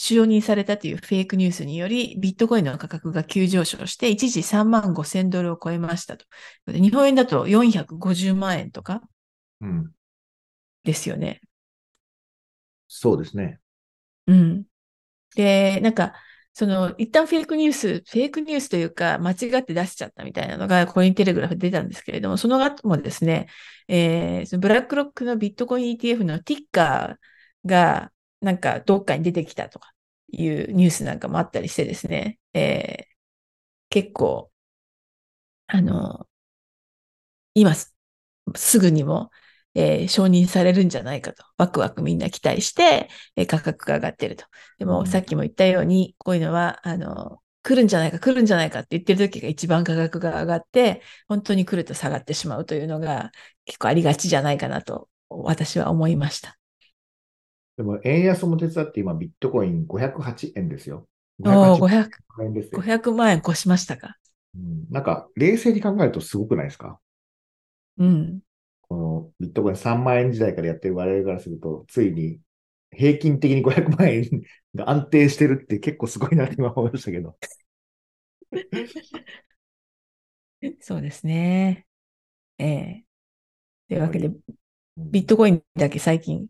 [0.00, 6.26] 承認されたというフェイクニュースにより、ビットコインの価格が急上昇して、一時3万5千ドルを超えましたと。
[6.66, 9.02] で日本円だと450万円とか
[9.60, 9.94] うん。
[10.84, 11.40] ですよね。
[12.88, 13.60] そうですね。
[14.26, 14.64] うん。
[15.36, 16.14] で、なんか、
[16.52, 23.48] その、一旦フェイクニュース、フェイクニュースというか、間違って出しちゃったみたいなのが、コインテレグラフで出たんですけれども、その後もですね、
[23.88, 29.92] えーそのブラックロックのビットコイン ETF のティッカーが、なんか、どっかに出てきたとか
[30.32, 33.10] いうニュースなんかもあったりしてですね、えー
[33.90, 34.50] 結構、
[35.68, 36.28] あの、
[37.54, 37.94] 今す、
[38.56, 39.30] すぐにも、
[39.74, 44.46] えー承認されるんじゃないかと、ワクワクみんな期待して、えー価格が上がってると。
[44.78, 53.30] でも、うんさっきも言ったように、こういうのは、あの、来るんじゃないか、来るんじゃないかって言ってる時が一番価格が上がって、本当に来ると下がってしまうというのが
[53.66, 56.56] 結構ありがちじゃないかなと、私は思いました。
[57.76, 61.08] でも、円安も手伝って今、ビットコイン508円ですよ。
[61.44, 62.10] おー、508 500、
[62.42, 62.84] 円ですよ。
[62.84, 64.16] 500万円越しましたか。
[64.56, 67.00] うんなんか、冷静に考えるとすごくないですか？
[67.98, 68.42] うん。
[68.90, 72.40] このビットコイン3万円時代からやってる我々からすると、ついに
[72.90, 74.28] 平均的に500万円
[74.74, 77.36] が安定してるって結構すごいなって 今思いましたけど。
[80.80, 81.86] そうですね。
[82.58, 83.04] ええ
[83.88, 84.40] というわけで、うん
[84.98, 86.48] ビットコインだけ最近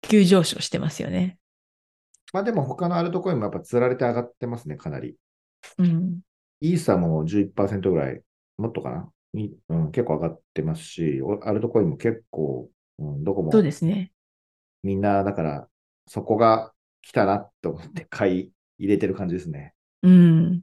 [0.00, 1.38] 急上昇してますよね。
[2.32, 5.16] まあでも他のアルトコインもやっぱ釣られて上がってますね、かなり。
[5.78, 6.20] うん。
[6.60, 8.22] イーサも11%ぐらい、
[8.56, 14.10] もっとかなみうん、結構上がってますし、おアルトコインも結構、うん、どこそうもですね。
[14.82, 15.68] みんな、だから、
[16.06, 16.72] そこが
[17.02, 19.74] 来たなと思って買い入れてる感じですね。
[20.02, 20.62] うん。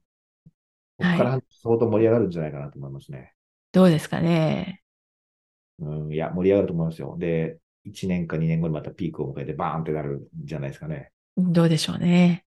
[0.97, 3.33] ここからはい相当盛り上がるんじゃないかなと思いますね。
[3.71, 4.81] どうですかね。
[5.79, 7.15] うん、いや、盛り上がると思いますよ。
[7.19, 11.11] で、1年か2年後にまたピークを迎えてバーンってなるんじゃないですかね。
[11.37, 12.45] どうでしょうね。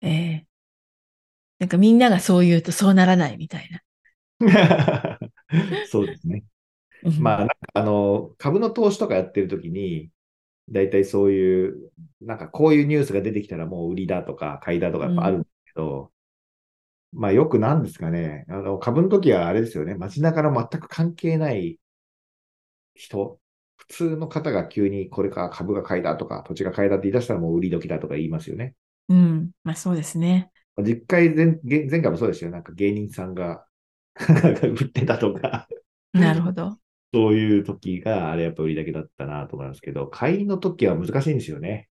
[0.00, 0.46] ええ
[1.58, 3.80] なんかみんながそう言うとそうならないみたいな。
[5.90, 6.44] そうですね。
[7.02, 10.10] うんまあ、あの、株の投資とかやってるときに、
[10.70, 16.12] 大体そういう、なんかこういうニュースが出てきたらもう売りだとか買いだとかやっぱあるんですけど、
[17.12, 21.78] まあよくなんですかね、あの、株の時はあれですよね、街中の全く関係ない
[22.94, 23.38] 人、
[23.76, 28.74] 普通の方が急にこれから株が買いだとか土地が買いだって言い出したらもう売り時だとか言いますよね。
[29.08, 29.50] うん。
[29.62, 30.50] まあそうですね。
[30.82, 32.50] 実回前、前前回もそうですよ。
[32.50, 33.64] なんか芸人さんが
[34.18, 35.68] 売ってたとか、
[36.12, 36.78] なるほど。
[37.14, 41.88] そういう時があれやっぱ売りだけだったなと思いますけど、買いの時は難しいんですよね。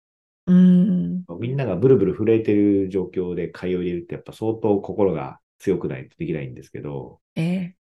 [0.46, 1.24] うん。
[1.40, 7.74] みんながブルブル震えてる状況で買いを入れるってやっぱ相当心が強くないとできないんですけど、ええ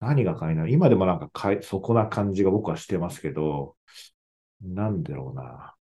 [0.00, 0.68] 何が買いなの？
[0.68, 3.76] 今でもなんか買い、そこな感じが僕はしてますけど、
[4.60, 5.74] なんだろうな。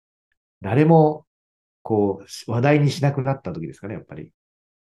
[0.61, 1.25] 誰も、
[1.83, 4.33] こう、話題にしなくなった時ですかね、やっぱり。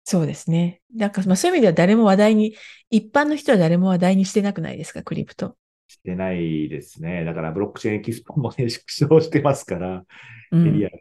[0.03, 0.81] そうですね。
[0.93, 2.55] なんか、まあそういう意味では誰も話題に、
[2.89, 5.57] 一般の人は誰も話題にしてなくないですか、クリプト。
[5.87, 7.23] してないですね。
[7.23, 10.03] だからブロックチェーンエキスポもね、縮小してますから、
[10.51, 10.89] うんエリア。
[10.89, 10.97] が。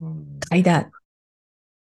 [0.00, 0.90] うん、買いだ。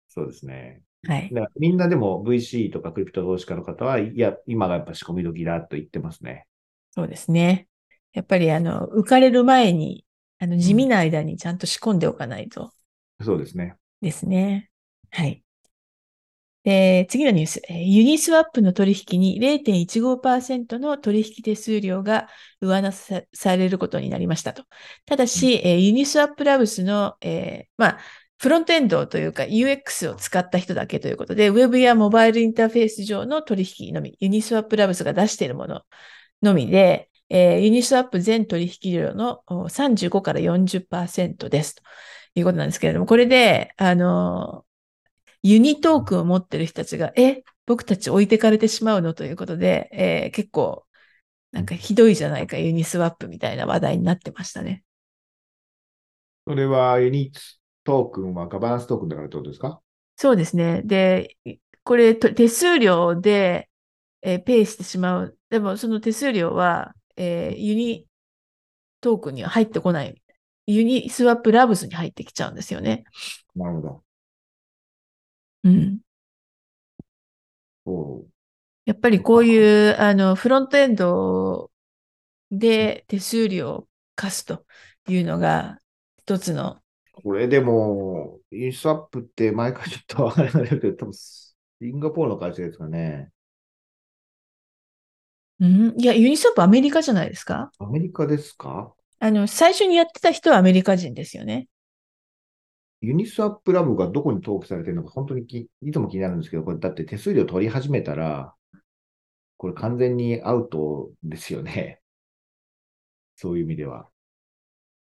[0.08, 0.82] そうですね。
[1.06, 1.30] はい。
[1.32, 6.46] だからみんなでも VC とかクリプト投資家の方は、いや、今がやっぱ仕込み時だと言ってますね。
[6.92, 7.68] そうですね。
[8.12, 10.04] やっぱり、あの、浮かれる前に、
[10.38, 12.72] あの、地味な間にちゃんと仕込んでおかないと
[13.22, 13.76] そうですね。
[14.00, 14.70] ですね。
[15.10, 15.42] はい。
[16.64, 17.62] で、次のニュース。
[17.68, 22.28] えーユニスワップの取引に0.15%の取引手数料が
[22.60, 24.64] 上乗せされることになりましたと。
[25.06, 27.98] ただし、えーユニスワップラブスの、えーまあ、
[28.38, 35.82] フロントエンドというか UX を使った人だけということで、ウェブやモバイルインターフェース上の取引のみ、ユニスワップラブスが出しているもの
[36.42, 41.82] のみで、えーユニスワップ全取引量のお35から40%ですと
[42.34, 44.64] いうことなんですけれども、これで、あの
[45.42, 50.84] ユニトークンを持ってる人たちが、え、僕たち置いてかれてしまうのということで、えー結構、
[51.52, 54.84] なんかひどいじゃないか、ユニスワップみたいな話題になってましたね。
[56.46, 57.40] それはユニット
[57.84, 59.80] トークンはガバナンストークンだからってことですか？
[60.16, 60.82] そうですね。
[60.84, 61.36] で、
[61.82, 63.68] これ、と手数料で、
[64.22, 65.38] えーペイしてしまう。
[65.48, 68.06] でも、その手数料は、えーユニ
[69.00, 70.22] トークンには入ってこない。
[70.66, 73.04] ユニスワップラブスに入ってきちゃうんですよね。
[73.56, 74.04] なるほど。
[75.64, 76.00] うん。
[77.84, 78.24] そ
[78.86, 81.70] やっぱりこういう、あの、フロントエンド
[82.50, 84.64] で手数料を課すと
[85.08, 85.78] いうのが、
[86.18, 86.80] 一つの、
[87.18, 87.22] う。
[87.22, 91.46] これでも、インスアップって前からちょっとわからないけど、多分シ
[91.82, 93.30] ンガポールの会社ですかね。
[95.60, 97.70] うん、いや、ユニスワップアメリカじゃないですか？
[97.78, 98.94] アメリカですか？
[99.18, 101.68] あの、最初にやってた人はアメリカ人ですよね。
[103.02, 108.54] ユニスワップラブがどこに登記されてるのか本当にきいつも気になるんですけど、これだって手数料取り始めたら、
[109.56, 112.00] これ完全にアウトですよね。
[113.36, 114.08] そういう意味では。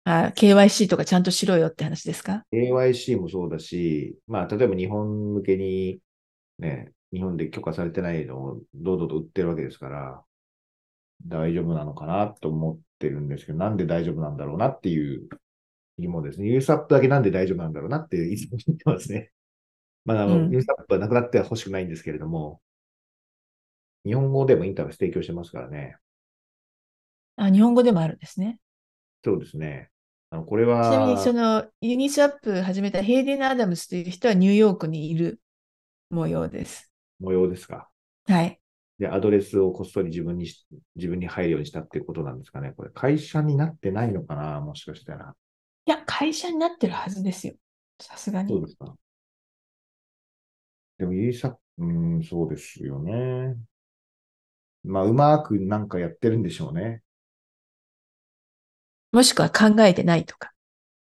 [0.03, 5.99] あ、KYC とかちゃんとしろよって話ですか？AYC もそうだし、まあ、例えば日本向けに、
[6.59, 10.21] ね、日本で許可されてないのを堂々と売ってるわけですから、
[11.25, 15.29] 大丈夫なのかなと思ってるんですけど、なんで大丈夫なんだろうなっていう
[15.97, 16.47] 疑問ですね。
[16.47, 19.31] ユースアップだけなんで大丈夫なんだろうなっていつも言ってますね。
[20.03, 22.61] まあ、あの、うんユースアップはなくなっては欲しくないんですけれども、
[24.05, 25.97] 日本語でもインターフェース提供してますからね。
[27.37, 28.59] あ、日本語でもあるんですね。
[29.23, 29.89] そうですね。
[30.29, 35.39] あの、これちなみに、は、その、ユニスワップ始めたヘイデン・アダムスという人はニューヨークにいる
[36.09, 36.91] 模様です。
[37.19, 37.89] 模様ですか。
[38.27, 38.59] はい。
[38.99, 40.65] で、アドレスをこっそり自分にし、
[40.95, 42.73] 自分に入るようにしたっていうことなんですかね。
[42.75, 45.35] これ、会社になってないのかなもしかしたら。
[45.88, 47.55] いや、会社になってるはずですよ。
[47.99, 48.53] さすがに。
[48.53, 48.95] そうですか。
[50.97, 53.55] でも、ユーサうーん、そうですよね。
[54.83, 57.01] まあ、うまくなんかやってるんでしょうね。
[59.11, 60.51] もしくは考えてないとか。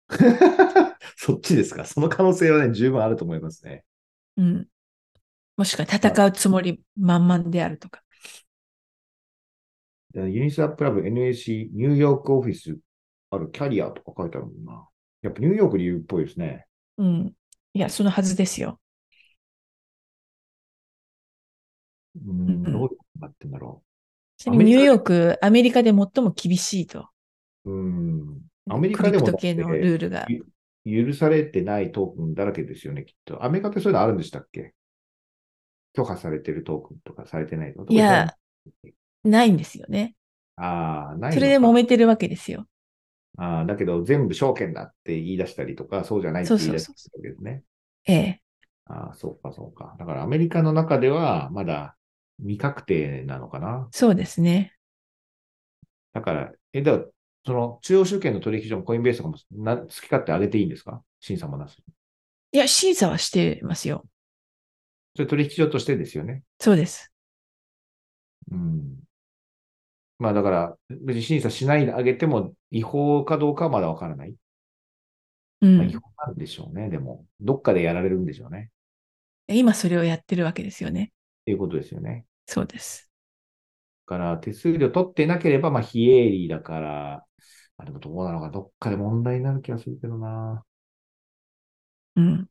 [1.18, 1.86] そっちですか。
[1.86, 3.84] その可能性はね、十分あると思いますね。
[4.38, 4.68] うん。
[5.58, 8.04] もしくは戦うつもり満々であるとか。
[10.14, 12.78] でユニスアップラブ NAC ニューヨークオフィス
[13.32, 14.88] あるキャリアとか書いてあるもんな。
[15.22, 16.68] やっぱニューヨークで言うっぽいですね。
[16.98, 17.34] うん。
[17.74, 18.80] いや、そのはずですよ。
[22.16, 23.84] うーん、どうなってんだろ
[24.38, 27.10] ちなみにニューヨーク、アメリカで最も厳しいと。
[27.66, 28.42] うん。
[28.70, 30.28] アメリカでも系のルールが。
[30.86, 33.44] ゆ許されてないトークンだらけですよね、きっと。
[33.44, 34.74] アメリカってそういうのあるんでしたっけ？
[35.94, 37.86] 許可されてるトークンとかされてないとか。
[37.90, 38.36] いや、
[39.24, 40.16] ないんですよね。
[40.58, 42.68] ああ、ないそれで揉めてるわけですよ。
[43.38, 47.64] ああ、だけど全部証券だって言い出したりとか、そうじゃないって言い出したわけですね。
[48.06, 48.42] ええ。
[48.86, 49.96] ああ、そうか、そうか。
[50.00, 51.98] だからアメリカの中ではまだ
[52.40, 53.88] 未確定なのかな。
[53.92, 54.74] そうですね。
[56.14, 57.00] だから、え、だ
[57.46, 61.04] その中央集権の取引所もコインベースとかもな好き勝手上げていいんですか？
[61.20, 61.78] 審査もなし。
[62.52, 64.06] いや、審査はしてますよ。
[65.16, 66.44] それ取引所としてですよね。
[66.60, 67.12] そうです。
[68.52, 68.96] うん。
[70.18, 74.36] まあだから、別に審査しないであげても違法かどうかはまだわからない。
[75.62, 76.90] うんまあ違法なんでしょうね。
[76.90, 78.72] でも、どっかでやられるんでしょうね。
[79.48, 81.12] 今それをやってるわけですよね。
[81.42, 82.26] っていうことですよね。
[82.48, 83.10] そうです。
[84.08, 87.26] だから、手数料取ってなければ、まあ、非営利だから、
[87.78, 90.64] あ、でもどうなのか、どっかで問題になる気がするけどな。
[92.16, 92.50] うん。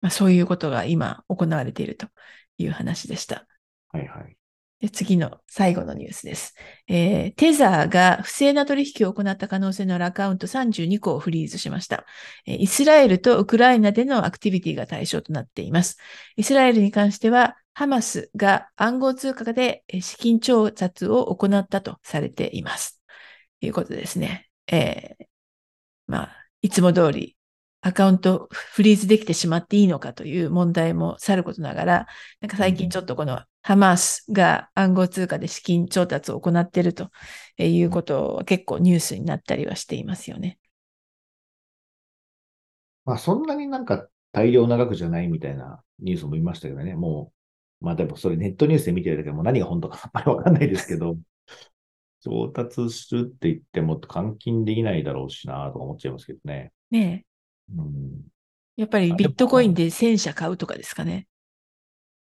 [0.00, 2.08] まあ、そういうことが今行われていると
[2.58, 3.46] いう話でした。
[3.88, 4.36] はいはい。
[4.90, 6.54] 次の最後のニュースです。
[6.88, 12.04] えーテザーが不正な取引を行った可能性のあるアカウント32個をフリーズしました。
[12.46, 15.98] えイスラエルとウクライナでのアクティビティが対象となっています。
[16.36, 23.00] イスラエルに関しては、ハマスが暗号通貨で資金調達を行ったとされています。
[23.60, 24.50] ということですね。
[24.70, 25.24] えー
[26.06, 27.36] まあ、いつも通り
[27.82, 32.06] アカウントフリーズできてしまっていいのかという問題もさることながら、
[32.40, 37.10] なんか最近ちょっとこのハマスが暗号通貨で資金調達を行っていると
[37.58, 40.58] いうことは結構ニュースになったりはしていますよね。
[43.04, 46.94] まあ、そんなになんか大量長くじゃないみたいなニュースも見ましたけどね。
[46.94, 47.32] も
[47.80, 51.16] う、まあでもそれネットニュースで見てるだけでもう何が本当かあんまりわかんないですけど、
[52.22, 56.72] 調達するって言っても換金できないだろうしなとか思っちゃいますけどね。
[56.92, 57.26] ね。
[58.76, 61.26] やっぱりビットコインで1000社買うとかですかね。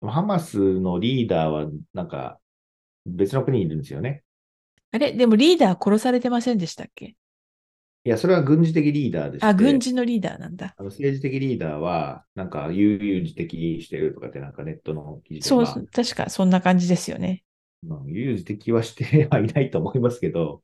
[0.02, 2.38] ハマスのリーダーはなんか
[3.06, 4.22] 別の国にいるんですよね。
[4.92, 5.12] あれ？
[5.12, 7.16] でもリーダー殺されてませんでしたっけ？
[8.04, 10.74] いや、それは軍事的リーダーでしてあ、軍事のリーダーなんだ。
[10.76, 17.42] あの政治的リーダーは、なんか悠々自適してるとかってなんかネットの記事で、そう、まあ確かそんな感じですよね。
[17.84, 20.62] まあ悠々自適はしてはいないと思いますけど、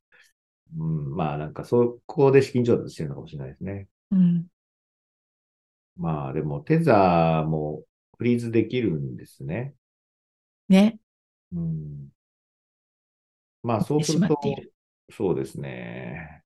[0.79, 3.89] うん、まあなんかそこで資金調達してるのかもしれないですね。
[4.13, 4.47] うん。
[5.97, 7.85] まあでもテザーも
[8.19, 9.75] フリーズできるんですね。
[10.69, 10.99] ね。
[11.53, 12.09] うん、
[13.63, 14.41] まあそうすると
[15.11, 16.43] そうですね。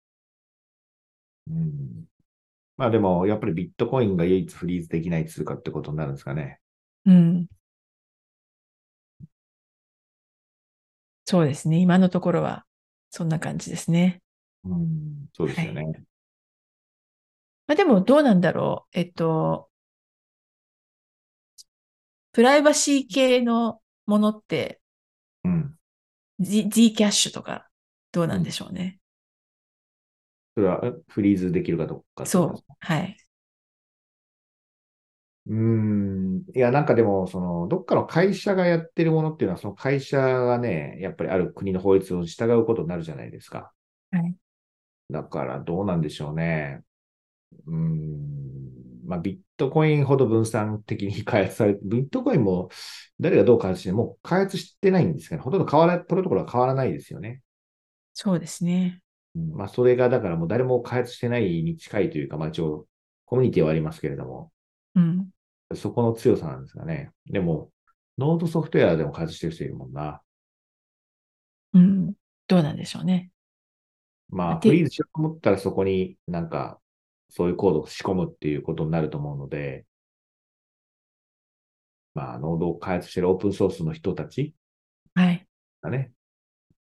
[1.48, 2.04] うん、
[2.76, 6.60] まあでもやっぱりビットコインが唯一フリーズできない通貨ってことになるんですかね。
[7.04, 7.46] うん。
[11.24, 11.78] そうですね。
[11.78, 12.64] 今のところは
[13.10, 14.22] そんな感じですね。
[14.64, 16.02] うん、そうですよね。
[17.66, 18.98] まあ、でもどうなんだろう。
[18.98, 19.70] えっと、
[22.32, 24.80] プライバシー系のものって、
[25.44, 25.78] うん。
[26.40, 27.68] Z, Z キャッシュとか
[28.12, 28.98] どうなんでしょうね。
[30.54, 32.24] それはえフリーズできるかどうか？
[32.26, 32.54] そう。
[32.80, 33.16] はい。
[35.46, 36.44] うーん。
[36.54, 43.72] いや、なんかでも、その、どっかの会社がやってるものっていうのは、その会社がね、やっぱりある国の法律を従うことになるじゃないですか。
[44.10, 44.36] はい。
[45.10, 46.82] だから、どうなんでしょうね。
[47.66, 49.06] うーん。
[49.06, 52.70] まあ、ビットコインほど分散的に開発されて、 ビットコインも
[53.20, 57.42] 誰がどう開発しても、開発してないんですけど、ほとんど変わら、プロトコルは変わらないですよね。
[58.14, 59.02] そうですね。
[59.36, 62.86] うんまあ、それが、だからもう誰も開発してないに近いというか、まあ、一応、
[63.26, 64.52] コミュニティはありますけれども、
[64.94, 65.30] うん。
[65.74, 67.10] そこの強さなんですかね。
[67.26, 67.70] でも、
[68.18, 70.22] ノードソフトウェアでも開発してる人いるもんな。
[71.74, 72.14] うん。
[72.48, 73.30] どうなんでしょうね。
[74.28, 76.80] まあ、でフリーズしようと思ったらそこになんか、
[77.30, 79.86] そういうコードを仕込むっていうことになると思うので、
[82.14, 84.54] まあ、ノードを開発してるオープンソースの人たち
[85.14, 85.46] はい。
[85.82, 86.12] がね、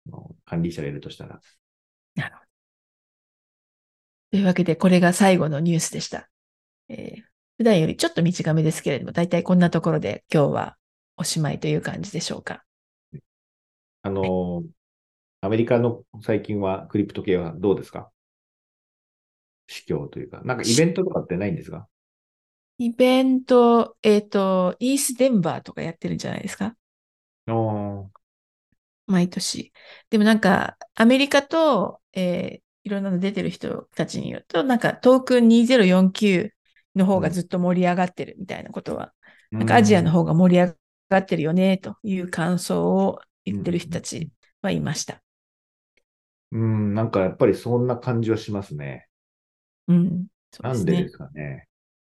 [0.06, 1.40] の管理者がいるとしたら、
[2.14, 2.46] なるほど。
[4.30, 6.28] というわけで、これが最後のニュースでした。
[6.88, 7.22] えー
[7.58, 10.76] 普段よりちょっと短めですけれども、だいたいこんなところで今日は
[11.16, 12.64] おしまいという感じでしょうか。
[14.02, 14.62] あの、
[15.42, 18.12] アメリカの最近はクリプト系はどうですか？
[19.74, 21.88] 市況というか、なんかイベントとかってないんですか？
[22.78, 26.76] イベント、えっ、と、イースデンバーとかやってるんじゃないですか？
[29.06, 29.72] 毎年。
[30.10, 39.14] でもなんか、アメリカと、えーいろんなの出てる人たちによると、なんかトークン2049の方がずっと盛り上がってるみたいなことは、
[39.50, 40.74] なんかアジアの方が盛り上
[41.08, 45.22] がってるよね、という感想を言ってる人たちはいました。
[46.52, 49.08] うん、なんかやっぱりそんな感じはしますね。
[49.88, 50.26] うん。
[50.52, 51.10] そうですねなんでで。
[51.10, 51.68] すかね。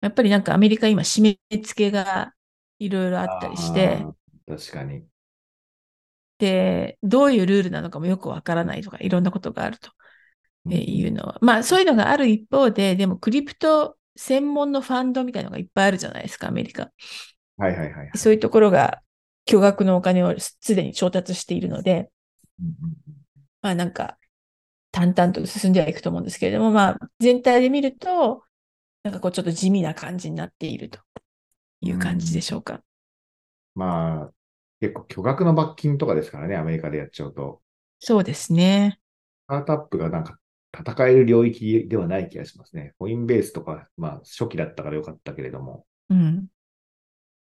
[0.01, 2.33] やっぱりなんかアメリカ今締め付けが
[2.79, 4.05] いろいろあったりして、
[4.47, 5.05] 確かに。
[6.37, 9.91] で、どういうルールなのかもよくわからないとか、いろんなことがあると
[10.73, 11.37] いうのは。
[11.41, 16.91] まあそういうのがある一方で、でもクリプト専門のファンドみたいなのがいっぱいあるじゃないですか、アメリカ。
[17.57, 18.11] はいはいはいはい。
[18.17, 19.01] そういうところが
[19.45, 22.09] 巨額のお金をすでに調達しているので、
[23.61, 24.17] まあなんか
[24.95, 28.43] 淡々と進んではいくと思うんですけれども、まあ全体で見ると、
[29.03, 30.99] なんかこうちょっと地味な感じになっていると
[31.81, 32.81] いう感じでしょうか。
[33.75, 34.33] まあ、
[34.79, 37.61] 結構巨額の罰金とかですからね、アメリカでやっちゃうと。
[37.99, 38.99] そうですね。
[39.43, 40.39] スタートアップがなんか
[40.73, 42.93] 戦える領域ではない気がしますね。
[42.97, 46.47] コインベースとか、まあ初期だったからよかったけれども、うん。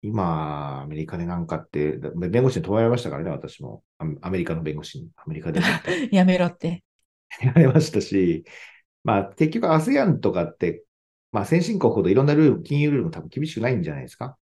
[0.00, 3.84] 今、アメリカでなんかって、だ弁護士に問われましたからね、私も。
[3.98, 5.10] アアメリカの弁護士に。
[5.16, 5.60] アメリカで
[6.10, 6.82] やめろって。
[7.40, 8.44] やれましたし、
[9.04, 10.84] まあ結局 ASEAN とかって、
[11.32, 14.36] まあ先進国ほどいろんなルール、金融ルールも多分厳しくないんじゃないですか？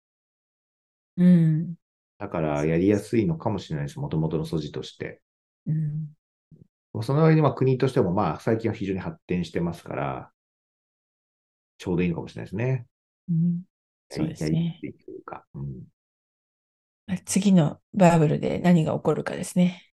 [1.17, 1.75] うん。
[2.17, 3.99] だからやりやすいのかもしれないです。
[3.99, 5.21] もともとの素地として。
[5.67, 6.09] うん。
[7.01, 10.31] その割にまあ国としてもまあ最近は非常に発展してますから、
[11.77, 12.87] ちょうどいいのかもしれないですね。
[13.29, 13.61] うん
[14.09, 15.45] そうですねうか。
[15.53, 15.83] うん
[17.05, 19.88] まあ次のバブルで何が起こるかですね。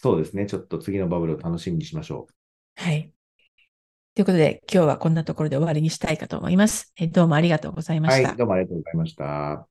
[0.00, 0.46] そうですね。
[0.46, 2.28] ちょっと次のバブルを楽しみにしましょ
[2.76, 3.12] はい。
[4.14, 6.92] ということで、今日はこんなところで終わりにしたいかと思います。
[6.96, 8.12] えどうもありがとうございまう。
[8.12, 8.34] はした。
[8.34, 8.36] い。
[8.36, 9.68] どうもありがとうございました。